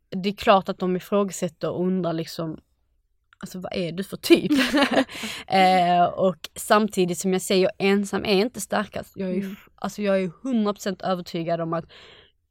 [0.10, 2.60] det är klart att de ifrågasätter och undrar liksom
[3.40, 4.52] Alltså vad är du för typ?
[5.48, 9.14] eh, och samtidigt som jag säger, ensam är inte starkast.
[9.16, 9.56] Jag är, Mm.
[9.76, 11.86] alltså jag är 100% övertygad om att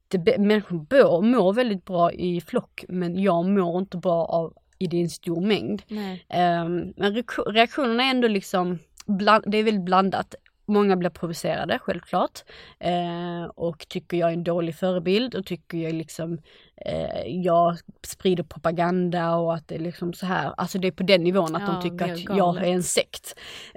[0.07, 5.01] det, människor mår, mår väldigt bra i flock men jag mår inte bra av i
[5.01, 5.81] en stor mängd.
[6.29, 10.35] Ehm, men reaktion- reaktionerna är ändå liksom, bland, det är väldigt blandat.
[10.67, 12.43] Många blir provocerade, självklart.
[12.79, 16.37] Eh, och tycker jag är en dålig förebild och tycker jag liksom,
[16.85, 17.77] eh, jag
[18.07, 20.53] sprider propaganda och att det är liksom så här.
[20.57, 22.37] Alltså det är på den nivån att Ja, de tycker att galet.
[22.37, 23.35] jag är en sekt.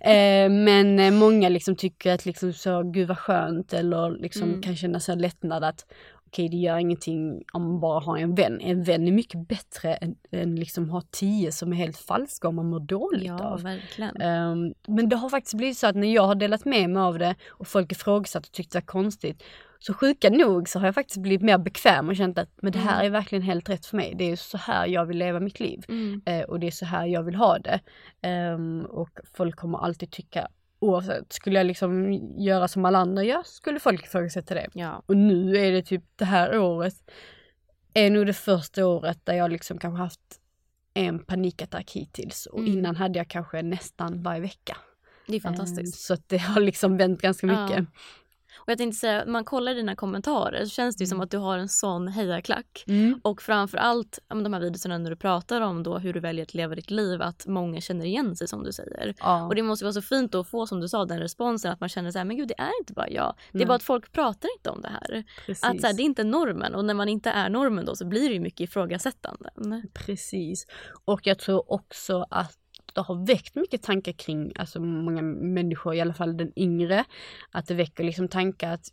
[0.00, 4.62] eh, men eh, många liksom tycker att liksom så, gud vad skönt eller liksom Mm.
[4.62, 5.86] kan känna sig lättnad att
[6.32, 8.60] okej det gör ingenting om man bara har en vän.
[8.60, 12.54] En vän är mycket bättre än, än liksom ha tio som är helt falska om
[12.56, 13.62] man mår dåligt Ja, av.
[13.62, 14.20] verkligen.
[14.20, 17.18] Ehm, men det har faktiskt blivit så att när jag har delat med mig av
[17.18, 19.42] det och folk ifrågasatt och tyckt det var konstigt
[19.78, 22.78] så sjuka nog så har jag faktiskt blivit mer bekväm och känt att men det
[22.78, 24.14] här är verkligen helt rätt för mig.
[24.16, 26.22] Det är så här jag vill leva mitt liv Mm.
[26.26, 27.80] Eh, och det är så här jag vill ha det.
[28.22, 30.48] Ehm, och folk kommer alltid tycka
[30.82, 34.68] oavsett, skulle jag liksom göra som alla andra gör skulle folk ifrågasätta det.
[34.74, 35.02] Ja.
[35.06, 36.94] Och nu är det typ det här året
[37.94, 40.20] är nog det första året där jag liksom kanske haft
[40.94, 42.72] en panikattack hittills och Mm.
[42.72, 44.76] innan hade jag kanske nästan varje vecka.
[45.26, 46.00] Det är fantastiskt.
[46.00, 47.84] Så att det har liksom vänt ganska Ja.
[48.56, 51.30] Och jag tänkte säga, när man kollar dina kommentarer så känns det ju som att
[51.30, 52.84] du har en sån hejarklack.
[52.86, 53.20] Mm.
[53.24, 56.74] Och framförallt de här videorna när du pratar om då hur du väljer att leva
[56.74, 59.14] ditt liv, att många känner igen sig som du säger.
[59.18, 59.46] Ja.
[59.46, 61.88] Och det måste vara så fint att få som du sa den responsen att man
[61.88, 63.34] känner så här, men gud det är inte bara jag.
[63.52, 63.66] Det är Nej.
[63.66, 65.24] bara att folk pratar inte om det här.
[65.46, 65.64] Precis.
[65.64, 68.04] Att så här, det är inte normen och när man inte är normen då så
[68.06, 69.88] blir det ju mycket ifrågasättanden.
[69.94, 70.66] Precis.
[71.04, 72.61] Och jag tror också att
[72.94, 77.04] det har väckt mycket tankar kring, alltså många människor, i alla fall den yngre,
[77.50, 78.86] att det väcker liksom tankar att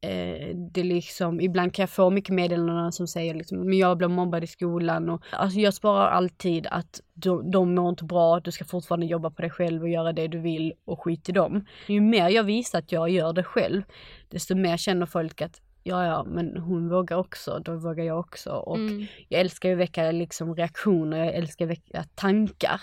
[0.00, 4.10] eh, det liksom, ibland kan jag få mycket meddelanden som säger liksom, men jag blev
[4.10, 8.50] mobbad i skolan och alltså jag sparar alltid att de, de mår inte bra, du
[8.50, 11.66] ska fortfarande jobba på dig själv och göra det du vill och skit i dem.
[11.86, 13.82] Ju mer jag visar att jag gör det själv,
[14.28, 18.50] desto mer känner folk att ja, ja, men hon vågar också, då vågar jag också.
[18.50, 19.06] Och Mm.
[19.28, 22.80] jag älskar ju att väcka liksom reaktioner, jag älskar att väcka tankar.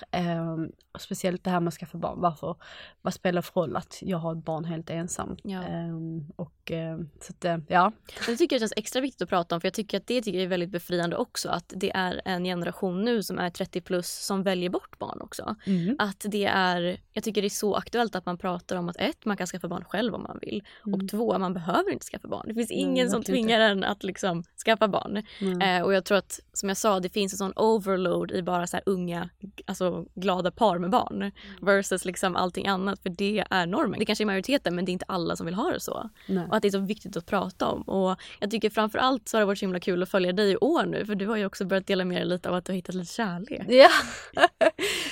[0.91, 2.21] Och speciellt det här med att skaffa barn.
[2.21, 2.55] Varför?
[3.01, 5.37] Vad spelar för roll att jag har ett barn helt ensam?
[5.43, 5.63] Ja.
[5.63, 7.91] Ehm, och ehm, så att, eh, ja.
[8.27, 10.37] Det tycker jag känns extra viktigt att prata om för jag tycker att det tycker
[10.37, 14.25] jag är väldigt befriande också att det är en generation nu som är 30 plus
[14.25, 15.55] som väljer bort barn också.
[15.99, 19.25] Att det är, jag tycker det är så aktuellt att man pratar om att ett,
[19.25, 22.45] man kan skaffa barn själv om man vill och två, man behöver inte skaffa barn.
[22.47, 25.23] Det finns ingen som verkligen tvingar en att liksom skaffa barn.
[25.61, 28.67] Eh, och jag tror att som jag sa, det finns en sån overload i bara
[28.67, 29.29] så här unga,
[29.65, 33.99] alltså glada par med barn versus liksom allting annat för det är normen.
[33.99, 36.09] Det kanske är majoriteten men det är inte alla som vill ha det så.
[36.27, 36.47] Nej.
[36.49, 37.81] Och att det är så viktigt att prata om.
[37.81, 40.57] Och jag tycker framförallt så har det varit så himla kul att följa dig i
[40.57, 42.71] år nu för du har ju också börjat dela med dig lite av att du
[42.71, 43.61] har hittat lite kärlek.
[43.69, 43.89] Ja.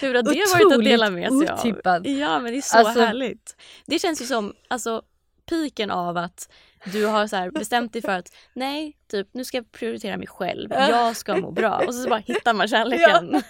[0.02, 1.60] Hur har det varit att dela med sig av?
[1.60, 2.08] otippat.
[2.08, 3.56] Ja men det är så Alltså- härligt.
[3.86, 5.02] Det känns ju som alltså
[5.50, 6.50] piken av att
[6.86, 10.28] du har så här bestämt dig för att nej, typ nu ska jag prioritera mig
[10.28, 10.72] själv.
[10.72, 11.78] Jag ska må bra.
[11.88, 13.42] Och så, så bara hittar man kärleken.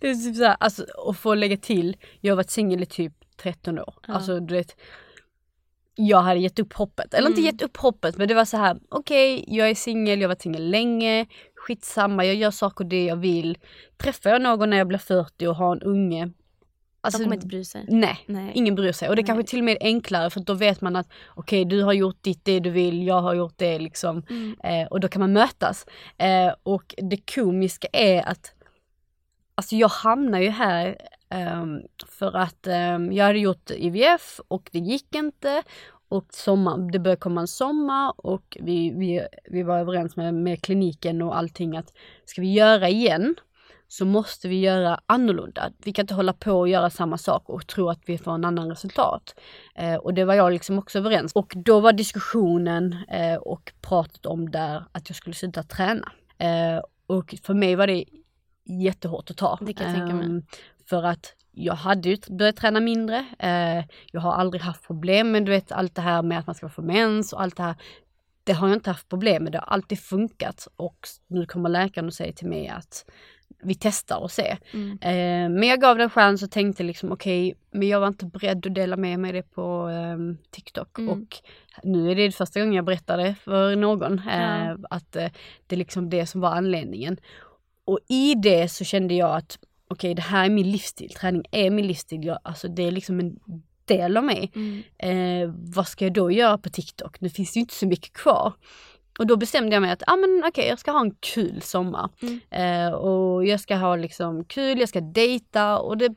[0.00, 3.12] Det är typ såhär, alltså och få lägga till, jag har varit singel i typ
[3.36, 3.94] 13 år.
[4.06, 4.14] Ja.
[4.14, 4.76] Alltså du vet,
[5.94, 7.14] jag hade gett upp hoppet.
[7.14, 7.52] Eller inte Mm.
[7.52, 10.42] gett upp hoppet men det var så här: okej jag är singel, jag har varit
[10.42, 13.58] singel länge, skitsamma, jag gör saker det jag vill.
[13.96, 16.30] Träffar jag någon när jag blir 40 och har en unge,
[17.00, 17.84] alltså, De kommer inte bry sig.
[17.88, 18.52] Nej, Nej.
[18.54, 19.08] ingen bryr sig.
[19.08, 19.26] Och det Nej.
[19.26, 22.22] kanske till och med är enklare för då vet man att okej du har gjort
[22.22, 24.22] ditt, det du vill, jag har gjort det liksom.
[24.30, 24.56] Mm.
[24.64, 25.86] Eh, och då kan man mötas.
[26.18, 28.54] Eh, och det komiska är att
[29.54, 30.96] alltså jag hamnar ju här
[31.28, 35.62] ehm, för att ehm, jag hade gjort IVF och det gick inte.
[36.08, 40.62] Och sommar, det började komma en sommar och vi, vi, vi var överens med, med
[40.62, 41.92] kliniken och allting att
[42.24, 43.34] ska vi göra igen
[43.92, 45.72] så måste vi göra annorlunda.
[45.84, 48.44] Vi kan inte hålla på och göra samma sak och tro att vi får en
[48.44, 49.40] annan resultat.
[49.74, 54.26] Eh, och det var jag liksom också överens Och då var diskussionen eh, och pratet
[54.26, 56.12] om där att jag skulle sluta träna.
[56.38, 58.04] Eh, och för mig var det
[58.64, 59.58] jättehårt att ta.
[59.60, 60.26] Det kan jag tänka mig.
[60.26, 60.42] Ehm,
[60.88, 63.26] för att jag hade ju börjat träna mindre.
[63.38, 66.54] Eh, jag har aldrig haft problem med du vet allt det här med att man
[66.54, 67.74] ska få mens och allt det här.
[68.44, 72.06] Det har jag inte haft problem med, det har alltid funkat och nu kommer läkaren
[72.06, 73.04] och säger till mig att
[73.62, 74.58] vi testar och ser.
[74.72, 74.90] Mm.
[74.90, 78.08] Eh, men jag gav det en chans och tänkte liksom okej, okay, men jag var
[78.08, 80.98] inte beredd att dela med mig det på eh, TikTok.
[80.98, 81.10] Mm.
[81.10, 81.36] Och
[81.82, 84.76] nu är det första gången jag berättar det för någon, eh, Ja.
[84.90, 85.28] att eh,
[85.66, 87.16] det är liksom det som var anledningen.
[87.84, 91.70] Och i det så kände jag att okej, det här är min livsstil, träning är
[91.70, 93.38] min livsstil, jag, alltså det är liksom en
[93.84, 94.52] del av mig.
[94.54, 94.82] Mm.
[94.98, 97.20] Eh, vad ska jag då göra på TikTok?
[97.20, 98.52] Nu finns det ju inte så mycket kvar.
[99.18, 102.10] Och då bestämde jag mig att, ah, men okej jag ska ha en kul sommar.
[102.22, 102.40] Mm.
[102.50, 106.14] Eh, och jag ska ha liksom kul, jag ska dejta och det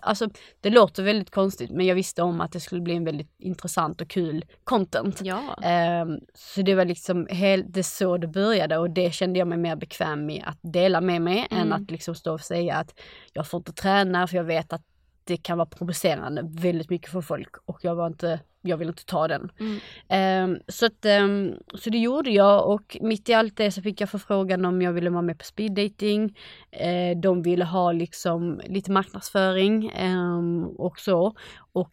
[0.00, 0.28] Alltså
[0.60, 4.00] det låter väldigt konstigt men jag visste om att det skulle bli en väldigt intressant
[4.00, 5.20] och kul content.
[5.22, 5.58] Ja.
[5.62, 9.58] Ehm, så det var liksom helt, det så det började och det kände jag mig
[9.58, 11.72] mer bekväm med att dela med mig än Mm.
[11.72, 13.00] att liksom stå och säga att
[13.32, 14.82] jag får inte träna för jag vet att
[15.24, 19.04] det kan vara provocerande väldigt mycket för folk och jag var inte, jag vill inte
[19.04, 19.52] ta den.
[19.60, 19.78] Mm.
[20.08, 24.00] Ehm, så, att, ehm, så det gjorde jag och mitt i allt det så fick
[24.00, 26.38] jag förfrågan om jag ville vara med på speed dating.
[26.70, 31.34] Eh, de ville ha liksom lite marknadsföring ehm, och så.
[31.72, 31.92] Och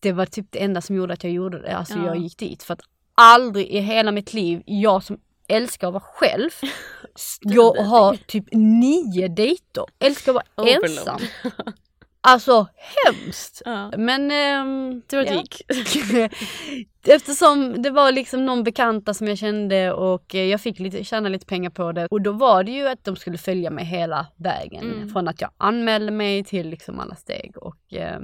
[0.00, 2.04] det var typ det enda som gjorde att jag gjorde det, alltså Ja.
[2.06, 2.62] jag gick dit.
[2.62, 2.80] För att
[3.14, 6.50] aldrig i hela mitt liv, jag som älskar att vara själv,
[7.40, 11.20] jag har typ nio dejter, älskar att vara ensam.
[12.20, 12.66] Alltså
[13.04, 13.62] hemskt!
[13.64, 13.92] Ja.
[13.96, 14.30] Men...
[14.30, 16.28] ehm, Tur att det ja.
[17.14, 21.46] Eftersom det var liksom någon bekanta som jag kände och jag fick lite, tjäna lite
[21.46, 22.06] pengar på det.
[22.06, 24.92] Och då var det ju att de skulle följa mig hela vägen.
[24.92, 25.08] Mm.
[25.08, 27.56] Från att jag anmälde mig till liksom alla steg.
[27.56, 28.20] Och eh,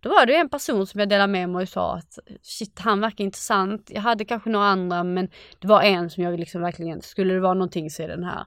[0.00, 2.78] då var det ju en person som jag delade med mig och sa att shit
[2.78, 3.90] han verkar intressant.
[3.94, 5.28] Jag hade kanske några andra men
[5.58, 8.44] det var en som jag liksom verkligen, skulle det vara någonting så är den här.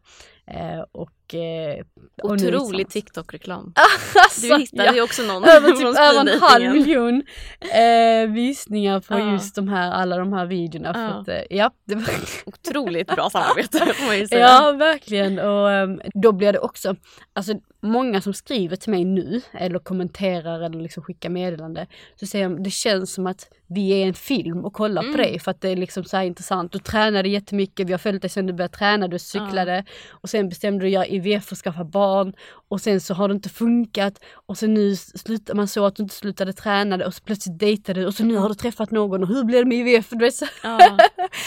[0.48, 1.86] Eh, och, eh,
[2.24, 2.90] Otrolig.
[2.90, 3.74] TikTok-reklam.
[4.16, 4.94] Alltså, Du hittade ja.
[4.96, 7.24] ju också någon över typ över en halv miljon
[7.62, 9.32] eh, visningar på Ja.
[9.32, 10.94] just de här, alla de här videorna.
[10.94, 11.08] För Ja.
[11.10, 12.06] att, eh, ja, det var,
[12.46, 14.40] Otroligt bra samarbete får man ju säga.
[14.48, 15.40] ja, verkligen.
[15.40, 16.96] Och ehm, då blir det också,
[17.34, 22.50] alltså många som skriver till mig nu eller kommenterar eller liksom skickar meddelande så säger
[22.50, 25.14] de det känns som att vi är en film och kollar Mm.
[25.14, 26.72] på dig för att det är liksom så här intressant.
[26.72, 30.50] Du tränade jättemycket, vi har följt dig sedan du började träna, du cyklade och sen
[30.50, 32.34] bestämde du dig göra IVF och skaffa barn
[32.70, 36.04] och sen så har det inte funkat och sen nu slutar man så att du
[36.04, 39.22] inte slutade träna och så plötsligt dejtade du och så nu har du träffat någon
[39.24, 40.10] och hur blev det med IVF?
[40.10, 40.98] Du vet, så, Ja.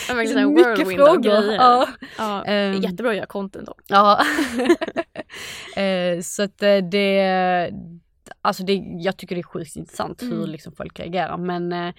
[0.08, 0.14] Så
[0.50, 1.52] mycket frågor.
[1.54, 1.88] Ja.
[2.18, 2.80] Ja, Ehm.
[2.82, 3.74] jättebra att göra content då.
[3.88, 4.20] Ja.
[5.82, 7.70] eh, så att eh, det,
[8.42, 10.50] alltså det, jag tycker det är sjukt intressant hur Mm.
[10.50, 11.94] liksom folk reagerar men eh,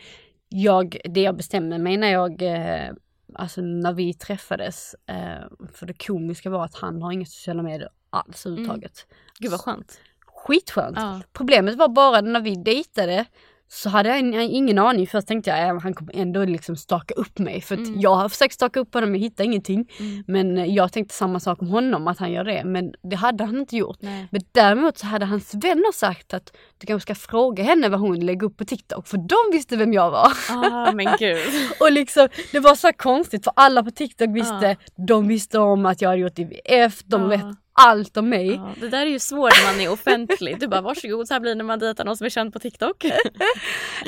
[0.49, 2.89] jag, det jag bestämde mig när jag, eh,
[3.35, 7.89] alltså när vi träffades, eh, för det komiska var att han har inga sociala medier
[8.09, 9.07] alls överhuvudtaget.
[9.39, 9.99] Gud vad skönt.
[10.25, 10.97] Skitskönt.
[10.97, 11.21] Ja.
[11.33, 13.25] Problemet var bara när vi dejtade
[13.75, 15.07] så hade jag in- ingen aning.
[15.07, 17.61] Först tänkte jag att han kommer ändå liksom staka upp mig.
[17.61, 17.99] För Mm.
[17.99, 19.89] jag har försökt staka upp honom men hittade ingenting.
[19.99, 20.23] Mm.
[20.27, 22.63] Men eh, jag tänkte samma sak om honom, att han gör det.
[22.65, 23.97] Men det hade han inte gjort.
[23.99, 24.27] Nej.
[24.31, 28.19] Men däremot så hade hans vänner sagt att du kanske ska fråga henne vad hon
[28.25, 29.07] lägger upp på TikTok.
[29.07, 30.31] För de visste vem jag var.
[30.49, 31.37] Ah, men gud.
[31.79, 35.03] Och liksom, det var så konstigt för alla på TikTok visste, Ja.
[35.07, 37.27] de visste om att jag hade gjort IVF, de Ja.
[37.27, 38.47] vet allt om mig.
[38.47, 40.59] Ja, det där är ju svårt när man är offentlig.
[40.59, 42.59] Du bara varsågod, så här blir det när man dejtar någon som är känd på
[42.59, 43.05] TikTok.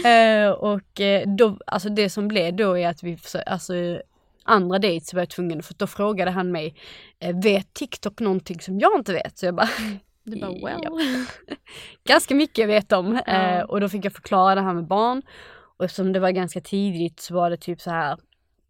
[0.06, 3.74] Eh, och eh, då, alltså det som blev då är att vi, alltså
[4.44, 6.76] andra dates var jag tvungen, för då frågade han mig,
[7.20, 9.38] eh, vet TikTok någonting som jag inte vet?
[9.38, 9.70] Så jag bara,
[10.24, 10.80] Du bara well.
[10.84, 11.00] Ja.
[12.08, 13.22] ganska mycket vet de.
[13.28, 13.66] Ja.
[13.66, 15.22] Och då fick jag förklara det här med barn.
[15.78, 18.18] Och eftersom det var ganska tidigt så var det typ så här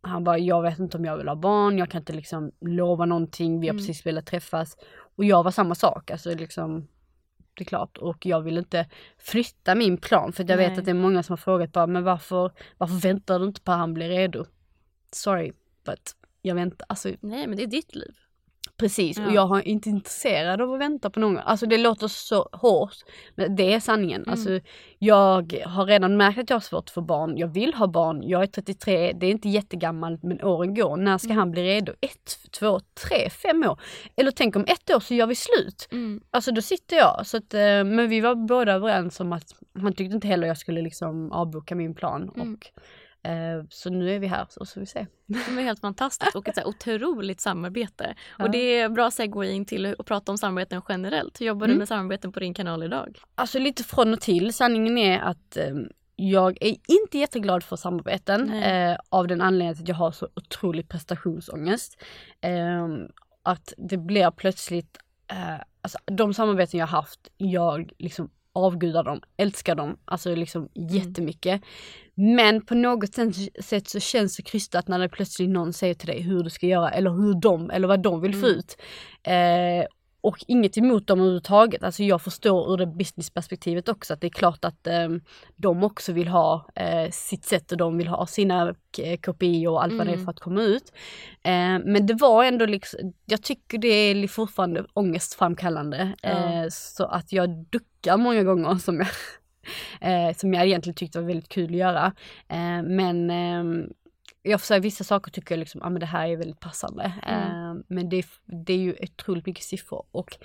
[0.09, 3.05] han bara, jag vet inte om jag vill ha barn, jag kan inte liksom lova
[3.05, 3.81] någonting, vi har Mm.
[3.85, 4.77] precis velat träffas.
[5.15, 6.87] Och jag var samma sak, alltså liksom,
[7.53, 7.97] det är klart.
[7.97, 10.79] Och jag vill inte flytta min plan, för jag vet Nej.
[10.79, 13.71] att det är många som har frågat bara, men varför, varför väntar du inte på
[13.71, 14.45] att han blir redo?
[15.11, 15.51] Sorry,
[15.85, 18.15] but jag väntar, alltså Nej men det är ditt liv.
[18.77, 19.25] Precis, Ja.
[19.27, 21.37] och jag är inte intresserad av att vänta på någon.
[21.37, 22.95] Alltså det låter så hårt,
[23.35, 24.21] men det är sanningen.
[24.21, 24.31] Mm.
[24.31, 24.59] Alltså,
[24.99, 27.37] jag har redan märkt att jag har svårt att få barn.
[27.37, 30.97] Jag vill ha barn, jag är 33, det är inte jättegammalt men åren går.
[30.97, 31.37] När ska Mm.
[31.37, 31.93] han bli redo?
[32.01, 33.79] Ett, två, tre, fem år?
[34.15, 35.87] Eller tänk om ett år så gör vi slut.
[35.91, 36.21] Mm.
[36.31, 37.21] Alltså då sitter jag.
[37.27, 40.57] Så att, eh, men vi var båda överens om att han tyckte inte heller jag
[40.57, 42.31] skulle liksom avboka min plan.
[42.35, 42.53] Mm.
[42.53, 42.71] Och,
[43.69, 45.07] så nu är vi här så får vi se.
[45.25, 48.15] Det är helt fantastiskt och ett så otroligt samarbete.
[48.39, 51.41] Och det är bra segway in till att prata om samarbeten generellt.
[51.41, 53.19] Hur jobbar du med samarbeten på din kanal idag?
[53.35, 54.53] Alltså lite från och till.
[54.53, 55.73] Sanningen är att eh,
[56.15, 60.89] jag är inte jätteglad för samarbeten eh, av den anledningen att jag har så otrolig
[60.89, 62.01] prestationsångest.
[62.41, 62.87] Eh,
[63.43, 64.97] att det blir plötsligt,
[65.27, 71.61] eh, alltså de samarbeten jag haft, jag liksom avgudar dem, älskar dem, alltså liksom jättemycket.
[72.15, 73.13] Men på något
[73.59, 76.67] sätt så känns det krystat när det plötsligt någon säger till dig hur du ska
[76.67, 78.77] göra eller hur de, eller vad de vill få ut.
[79.23, 79.85] Eh,
[80.21, 81.83] och inget emot dem överhuvudtaget.
[81.83, 85.09] Alltså jag förstår ur det businessperspektivet också att det är klart att eh,
[85.55, 88.75] de också vill ha eh, sitt sätt och de vill ha sina
[89.21, 90.93] KPI och allt vad det är för att komma ut.
[91.43, 96.15] Eh, men det var ändå liksom, jag tycker det är fortfarande ångestframkallande.
[96.23, 99.07] Eh, så att jag duckar många gånger som jag,
[100.01, 102.05] eh, som jag egentligen tyckte var väldigt kul att göra.
[102.47, 103.89] Eh, men ehm,
[104.45, 107.13] jag får säga vissa saker tycker jag liksom, ja men det här är väldigt passande.
[107.27, 107.77] Mm.
[107.77, 110.37] Uh, men det, det är ju otroligt mycket siffror och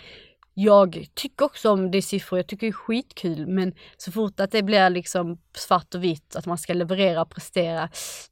[0.62, 4.50] jag tycker också om det siffror, jag tycker det är skitkul men så fort att
[4.50, 7.88] det blir liksom svart och vitt, att man ska leverera och prestera,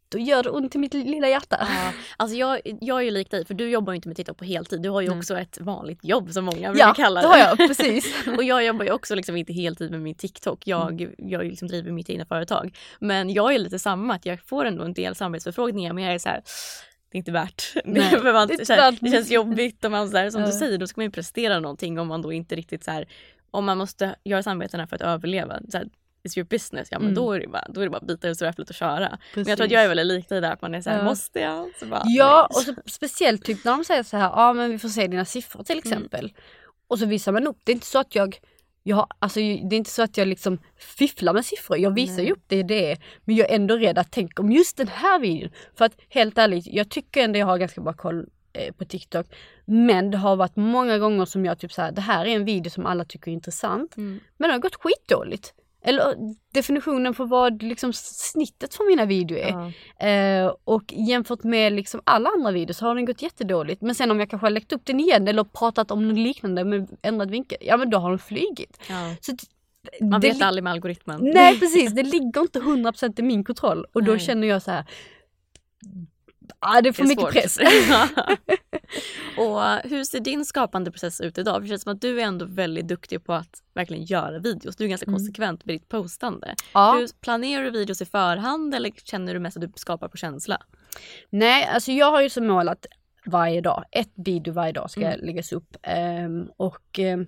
[0.09, 1.57] då gör det ont i mitt lilla hjärta.
[1.61, 4.37] Ja, alltså jag, jag är ju lik dig för du jobbar ju inte med TikTok
[4.37, 4.83] på heltid.
[4.83, 5.19] Du har ju mm.
[5.19, 7.27] också ett vanligt jobb som många brukar ja, kalla det.
[7.27, 7.69] Ja, det har jag.
[7.69, 8.27] Precis.
[8.37, 10.67] och jag jobbar ju också liksom inte heltid med min TikTok.
[10.67, 11.15] Jag, mm.
[11.19, 12.77] jag liksom driver mitt egna företag.
[13.01, 16.19] Men jag är lite samma, att jag får ändå en del samarbetsförfrågningar men jag är
[16.19, 16.43] så här,
[17.11, 17.73] det är inte värt.
[17.85, 20.79] Nej, för man, det, här, det känns jobbigt och man så här, som du säger,
[20.79, 23.09] då ska man ju prestera någonting om man då inte riktigt så här,
[23.51, 25.61] om man måste göra samarbetena för att överleva.
[25.69, 25.89] Så här,
[26.23, 27.15] it's your business, ja men mm.
[27.15, 29.09] då, är det bara, då är det bara bita ut äpplet och köra.
[29.09, 29.35] Precis.
[29.35, 31.05] Men jag tror att jag är väldigt lik dig där att man är såhär, ja.
[31.05, 31.71] måste jag?
[31.81, 34.71] Så bara, ja och så, speciellt typ när de säger så här, ja ah, men
[34.71, 35.93] vi får se dina siffror till mm.
[35.93, 36.25] exempel.
[36.25, 36.35] Mm.
[36.89, 38.39] Och så visar man upp, det är inte så att jag
[38.89, 42.27] jag, alltså, det är inte så att jag liksom fifflar med siffror, jag visar Nej.
[42.27, 42.99] ju upp det det är.
[43.25, 45.51] Men jag är ändå rädd att tänka om just den här videon.
[45.75, 49.27] För att helt ärligt, jag tycker ändå jag har ganska bra koll eh, på TikTok.
[49.65, 52.71] Men det har varit många gånger som jag typ såhär, det här är en video
[52.71, 53.97] som alla tycker är intressant.
[53.97, 54.21] Mm.
[54.37, 55.55] Men det har gått skitdåligt.
[55.83, 56.15] Eller
[56.55, 59.73] definitionen på vad liksom snittet för mina videor är.
[59.99, 60.07] Ja.
[60.07, 63.83] Eh, och jämfört med liksom alla andra videor så har den gått jättedåligt.
[63.83, 66.65] Men sen om jag kanske har läckt upp den igen eller pratat om något liknande
[66.65, 68.81] med ändrad vinkel, ja men då har den flygit.
[68.89, 69.15] Ja.
[69.21, 69.33] Så
[70.01, 71.21] Man vet aldrig med algoritmen.
[71.35, 74.21] Nej precis, det ligger inte 100% i min kontroll och då Nej.
[74.21, 74.85] känner jag så här
[76.59, 77.59] ah, det är för det är mycket press.
[79.37, 81.63] och hur ser din skapande process ut idag?
[81.63, 84.77] det känns som att du är ändå väldigt duktig på att verkligen göra videos.
[84.77, 85.19] Du är ganska mm.
[85.19, 86.55] konsekvent med ditt postande.
[86.75, 86.93] Ja.
[86.99, 90.59] Hur, planerar du videos i förhand eller känner du mest att du skapar på känsla?
[91.31, 92.87] Nej, alltså jag har ju som mål att
[93.27, 95.21] varje dag, ett video varje dag ska mm.
[95.27, 95.77] läggas upp.
[96.27, 97.27] Um, och um,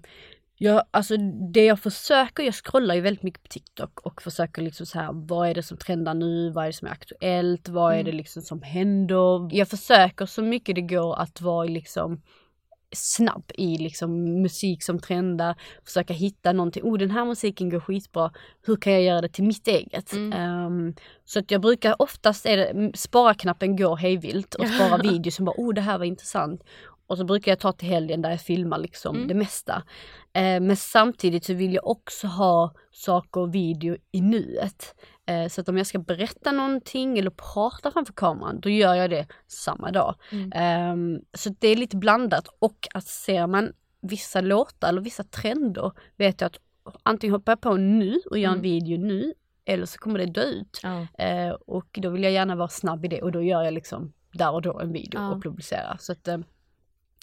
[0.63, 1.17] jag, alltså
[1.53, 5.11] det jag försöker, jag scrollar ju väldigt mycket på TikTok och försöker liksom så här,
[5.13, 8.11] vad är det som trendar nu, vad är det som är aktuellt, vad är det
[8.11, 8.17] mm.
[8.17, 9.57] liksom som händer.
[9.57, 12.23] Jag försöker så mycket det går att vara liksom
[12.93, 15.55] snabb i liksom musik som trendar,
[15.85, 18.33] försöka hitta någonting, oh den här musiken går skitbra,
[18.63, 20.13] hur kan jag göra det till mitt eget?
[20.13, 20.67] Mm.
[20.67, 20.95] Um,
[21.25, 25.57] så att jag brukar oftast, är det, spara-knappen går hejvilt och spara videos som bara,
[25.57, 26.65] oh det här var intressant.
[27.11, 29.29] Och så brukar jag ta till helgen där jag filmar liksom mm.
[29.29, 29.83] det mesta.
[30.33, 34.95] Eh, men samtidigt så vill jag också ha saker och video i nuet.
[35.27, 39.11] Eh, så att om jag ska berätta någonting eller prata framför kameran, då gör jag
[39.11, 40.15] det samma dag.
[40.33, 40.53] Mm.
[40.53, 45.93] Eh, så det är lite blandat och att ser man vissa låtar eller vissa trender
[46.17, 46.59] vet jag att
[47.03, 48.63] antingen hoppar jag på nu och gör en mm.
[48.63, 49.35] video nu
[49.65, 50.81] eller så kommer det dö ut.
[50.83, 51.25] Ja.
[51.25, 54.13] Eh, och då vill jag gärna vara snabb i det och då gör jag liksom
[54.33, 55.31] där och då en video ja.
[55.31, 55.97] och publicerar.
[56.01, 56.39] Så att, eh,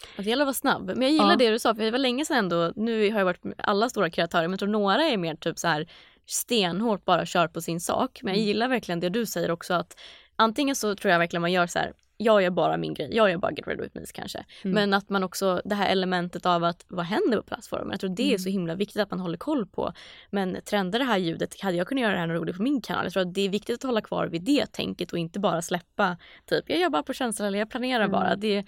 [0.01, 0.85] Alltså, det gäller att vara snabb.
[0.85, 1.35] Men jag gillar ja.
[1.35, 4.09] det du sa, för det var länge sedan ändå, nu har jag varit alla stora
[4.09, 5.87] kreatörer, men jag tror några är mer typ så här
[6.25, 8.19] stenhårt bara kör på sin sak.
[8.23, 8.47] Men jag mm.
[8.47, 9.99] gillar verkligen det du säger också att
[10.35, 13.29] antingen så tror jag verkligen man gör så här jag gör bara min grej, jag
[13.29, 14.45] gör bara Get Ready With Me's kanske.
[14.63, 14.75] Mm.
[14.75, 17.91] Men att man också, det här elementet av att vad händer på plattformen?
[17.91, 18.39] Jag tror det är mm.
[18.39, 19.93] så himla viktigt att man håller koll på.
[20.29, 23.03] Men trendar det här ljudet, hade jag kunnat göra det här roligt på min kanal?
[23.05, 25.61] Jag tror att det är viktigt att hålla kvar vid det tänket och inte bara
[25.61, 28.11] släppa typ jag gör bara på känsla eller jag planerar mm.
[28.11, 28.35] bara.
[28.35, 28.65] Det,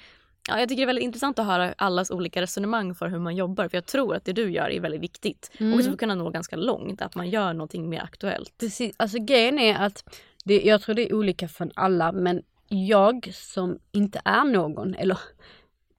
[0.49, 3.35] Ja, jag tycker det är väldigt intressant att höra allas olika resonemang för hur man
[3.35, 3.67] jobbar.
[3.67, 5.51] För jag tror att det du gör är väldigt viktigt.
[5.57, 5.73] Mm.
[5.73, 7.01] Och för att kunna nå ganska långt.
[7.01, 8.57] Att man gör någonting mer aktuellt.
[8.59, 10.03] Precis, alltså grejen är att
[10.45, 12.11] det, jag tror det är olika för alla.
[12.11, 15.19] Men jag som inte är någon, eller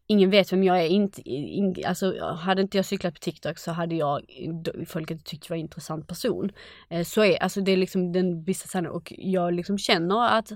[0.06, 0.86] ingen vet vem jag är.
[0.86, 4.20] Inte, in, alltså, hade inte jag cyklat på TikTok så hade jag
[4.86, 6.52] folk inte tyckt jag var en intressant person.
[6.88, 10.52] Eh, så är, alltså det är liksom den vissa sanningen och jag liksom känner att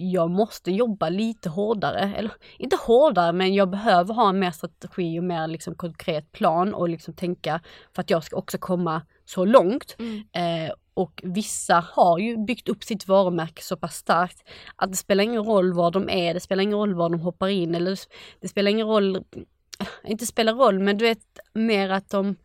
[0.00, 5.20] jag måste jobba lite hårdare, eller inte hårdare men jag behöver ha en mer strategi
[5.20, 7.60] och mer liksom konkret plan och liksom tänka
[7.94, 9.96] för att jag ska också komma så långt.
[9.98, 10.22] Mm.
[10.32, 15.24] Eh, och vissa har ju byggt upp sitt varumärke så pass starkt att det spelar
[15.24, 17.98] ingen roll var de är, det spelar ingen roll var de hoppar in eller
[18.40, 19.24] det spelar ingen roll,
[20.04, 22.36] inte spelar roll men du vet mer att de,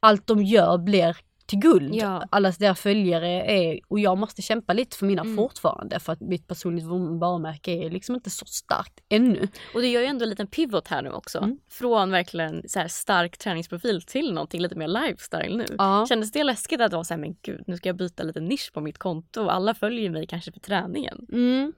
[0.00, 1.16] allt de gör blir
[1.46, 1.94] till guld.
[1.94, 2.24] Ja.
[2.30, 5.36] Allas deras följare är, och jag måste kämpa lite för mina Mm.
[5.36, 6.84] fortfarande för att mitt personligt
[7.20, 9.48] varumärke är liksom inte så starkt ännu.
[9.74, 11.38] Och du gör ju ändå en liten pivot här nu också.
[11.38, 11.58] Mm.
[11.70, 15.66] Från verkligen så här stark träningsprofil till någonting lite mer lifestyle nu.
[15.78, 16.06] Ja.
[16.08, 18.70] Kändes det läskigt att vara så här, men gud nu ska jag byta lite nisch
[18.74, 21.26] på mitt konto och alla följer mig kanske för träningen.
[21.32, 21.72] Mm.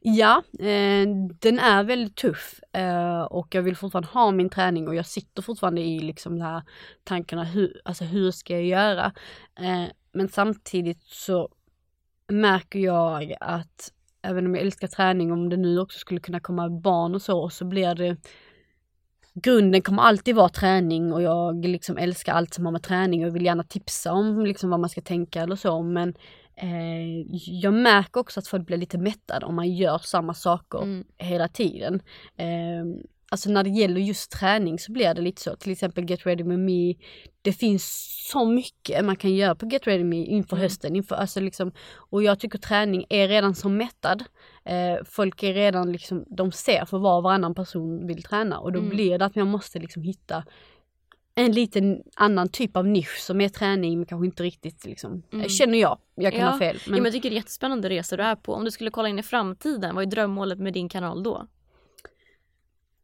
[0.00, 1.08] Ja, eh,
[1.40, 5.42] den är väldigt tuff eh, och jag vill fortfarande ha min träning och jag sitter
[5.42, 6.62] fortfarande i liksom de här
[7.04, 9.12] tankarna, hur, alltså hur ska jag göra?
[9.58, 11.48] Eh, men samtidigt så
[12.28, 13.92] märker jag att
[14.22, 17.50] även om jag älskar träning, om det nu också skulle kunna komma barn och så,
[17.50, 18.16] så blir det
[19.34, 23.36] Grunden kommer alltid vara träning och jag liksom älskar allt som har med träning och
[23.36, 26.14] vill gärna tipsa om liksom vad man ska tänka eller så men
[26.62, 31.04] Eh, jag märker också att folk blir lite mättade om man gör samma saker Mm.
[31.18, 32.02] hela tiden.
[32.36, 32.84] Eh,
[33.30, 36.42] alltså när det gäller just träning så blir det lite så, till exempel Get Ready
[36.42, 36.94] With Me.
[37.42, 40.62] Det finns så mycket man kan göra på Get Ready With Me inför Mm.
[40.62, 40.96] hösten.
[40.96, 41.72] Inför, alltså liksom,
[42.10, 44.24] och jag tycker träning är redan så mättad.
[44.64, 48.72] Eh, folk är redan liksom, de ser för var och varannan person vill träna och
[48.72, 48.90] då Mm.
[48.90, 50.44] blir det att man måste liksom hitta
[51.34, 55.48] en liten annan typ av nisch som är träning men kanske inte riktigt liksom, Mm.
[55.48, 55.98] känner jag.
[56.14, 56.50] Jag kan Ja.
[56.50, 56.76] ha fel.
[56.86, 56.96] Men...
[56.96, 58.54] Ja, men jag tycker det är jättespännande resa du är på.
[58.54, 61.46] Om du skulle kolla in i framtiden, vad är drömmålet med din kanal då?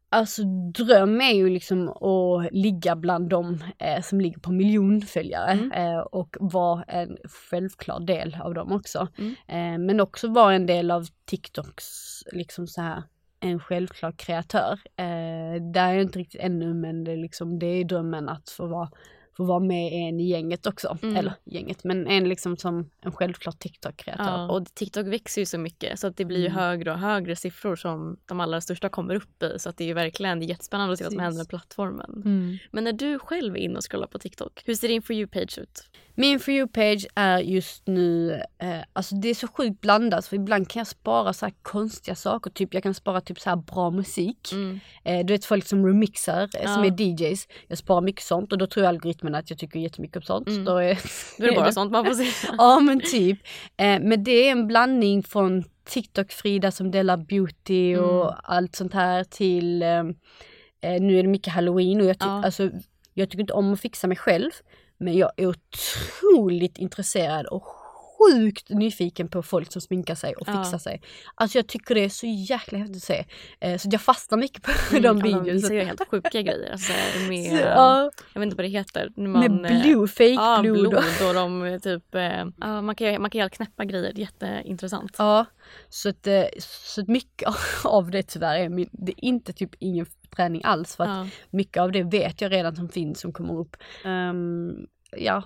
[0.09, 5.71] Alltså dröm är ju liksom att ligga bland de eh, som ligger på miljonföljare Mm.
[5.71, 7.17] eh, och vara en
[7.49, 9.07] självklar del av dem också.
[9.17, 9.31] Mm.
[9.47, 11.85] Eh, men också vara en del av TikToks,
[12.33, 13.03] liksom så här
[13.39, 14.79] en självklar kreatör.
[14.95, 18.49] Eh, där är jag inte riktigt ännu men det är, liksom, det är drömmen att
[18.49, 18.89] få vara,
[19.37, 20.97] få vara med en i gänget också.
[21.03, 21.15] Mm.
[21.15, 24.23] Eller gänget, men en liksom som en självklar TikTok-kreatör.
[24.23, 26.57] Ja, och TikTok växer ju så mycket så att det blir ju Mm.
[26.57, 29.59] högre och högre siffror som de allra största kommer upp i.
[29.59, 31.49] Så att det är ju verkligen det är jättespännande att se vad som händer med
[31.49, 32.21] plattformen.
[32.25, 32.57] Mm.
[32.71, 35.59] Men när du själv är inne och scrollar på TikTok, hur ser din For You-page
[35.61, 35.89] ut?
[36.19, 40.69] Min For You-page är just nu, eh, alltså det är så sjukt blandat för ibland
[40.69, 43.89] kan jag spara så här konstiga saker, typ jag kan spara typ så här bra
[43.91, 44.51] musik.
[44.51, 44.79] Mm.
[45.03, 47.47] Eh, du vet folk som remixar, eh, som är DJs.
[47.67, 50.47] Jag sparar mycket sånt och då tror jag algoritmen att jag tycker jättemycket om sånt.
[50.47, 50.65] Mm.
[50.65, 50.99] Då är,
[51.37, 52.47] Då är det bara sånt man får se.
[52.57, 53.39] Ja men typ.
[53.77, 58.35] Eh, men det är en blandning från TikTok-Frida som delar beauty och Mm.
[58.43, 59.89] allt sånt här till, eh,
[60.81, 62.45] eh, nu är det mycket halloween och jag, ty- Ja.
[62.45, 62.69] alltså,
[63.13, 64.51] jag tycker inte om att fixa mig själv.
[64.97, 67.76] Men jag är otroligt intresserad och
[68.19, 70.63] sjukt nyfiken på folk som sminkar sig och Ja.
[70.63, 71.01] fixar sig.
[71.35, 73.25] Alltså jag tycker det är så jäkla häftigt att se.
[73.59, 75.43] Eh, så jag fastnar mycket på de Mm, videorna.
[75.45, 76.71] De visar ju helt sjuka grejer.
[76.71, 76.93] Alltså,
[77.29, 79.11] med, Så, ja, Jag vet inte vad det heter.
[79.15, 80.77] Man, med eh, blod, fake Ja, blod.
[80.89, 80.95] blod
[81.27, 82.03] och- de eh, typ,
[82.57, 85.15] ja, man kan, man kan göra knäppa grejer, jätteintressant.
[85.17, 85.45] Ja,
[85.89, 86.27] så att,
[86.59, 87.49] så att mycket
[87.83, 90.05] av det tyvärr är, min, det är inte typ ingen
[90.35, 91.27] träning alls för att Ja.
[91.49, 93.75] mycket av det vet jag redan som finns som kommer upp.
[94.05, 95.43] Ehm, ja,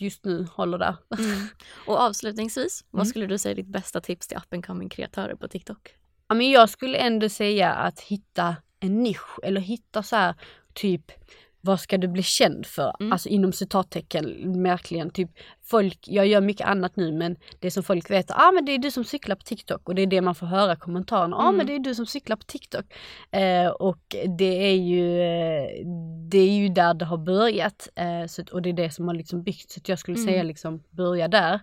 [0.00, 0.96] just nu håller där.
[1.18, 1.46] Mm.
[1.86, 2.98] Och avslutningsvis, Mm.
[2.98, 5.94] vad skulle du säga är ditt bästa tips till up coming kreatörer på TikTok?
[6.28, 10.34] Ja, men jag skulle ändå säga att hitta en nisch eller hitta så här
[10.74, 11.12] typ
[11.60, 12.96] vad ska du bli känd för?
[13.00, 13.12] Mm.
[13.12, 15.10] Alltså inom citattecken, verkligen.
[15.10, 15.30] Typ
[15.64, 18.78] folk, jag gör mycket annat nu men det som folk vet, ah men det är
[18.78, 21.42] du som cyklar på TikTok och det är det man får höra i kommentarerna, ah
[21.42, 21.56] Mm.
[21.56, 22.84] men det är du som cyklar på TikTok.
[23.30, 25.86] Eh, och det är ju, eh,
[26.30, 29.14] det är ju där det har börjat eh, så, och det är det som har
[29.14, 29.70] liksom byggt.
[29.70, 30.28] Så jag skulle Mm.
[30.28, 31.60] säga liksom börja där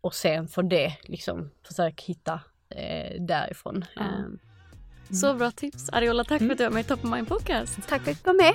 [0.00, 2.40] och sen från det liksom försök hitta
[2.76, 3.84] eh, därifrån.
[3.94, 4.02] Ja.
[4.02, 4.08] Eh,
[5.14, 5.88] Så bra tips.
[5.92, 6.48] Ariola, tack Mm.
[6.48, 7.78] för att du var med i Top of Mind Podcast.
[7.88, 8.54] Tack för att du var med.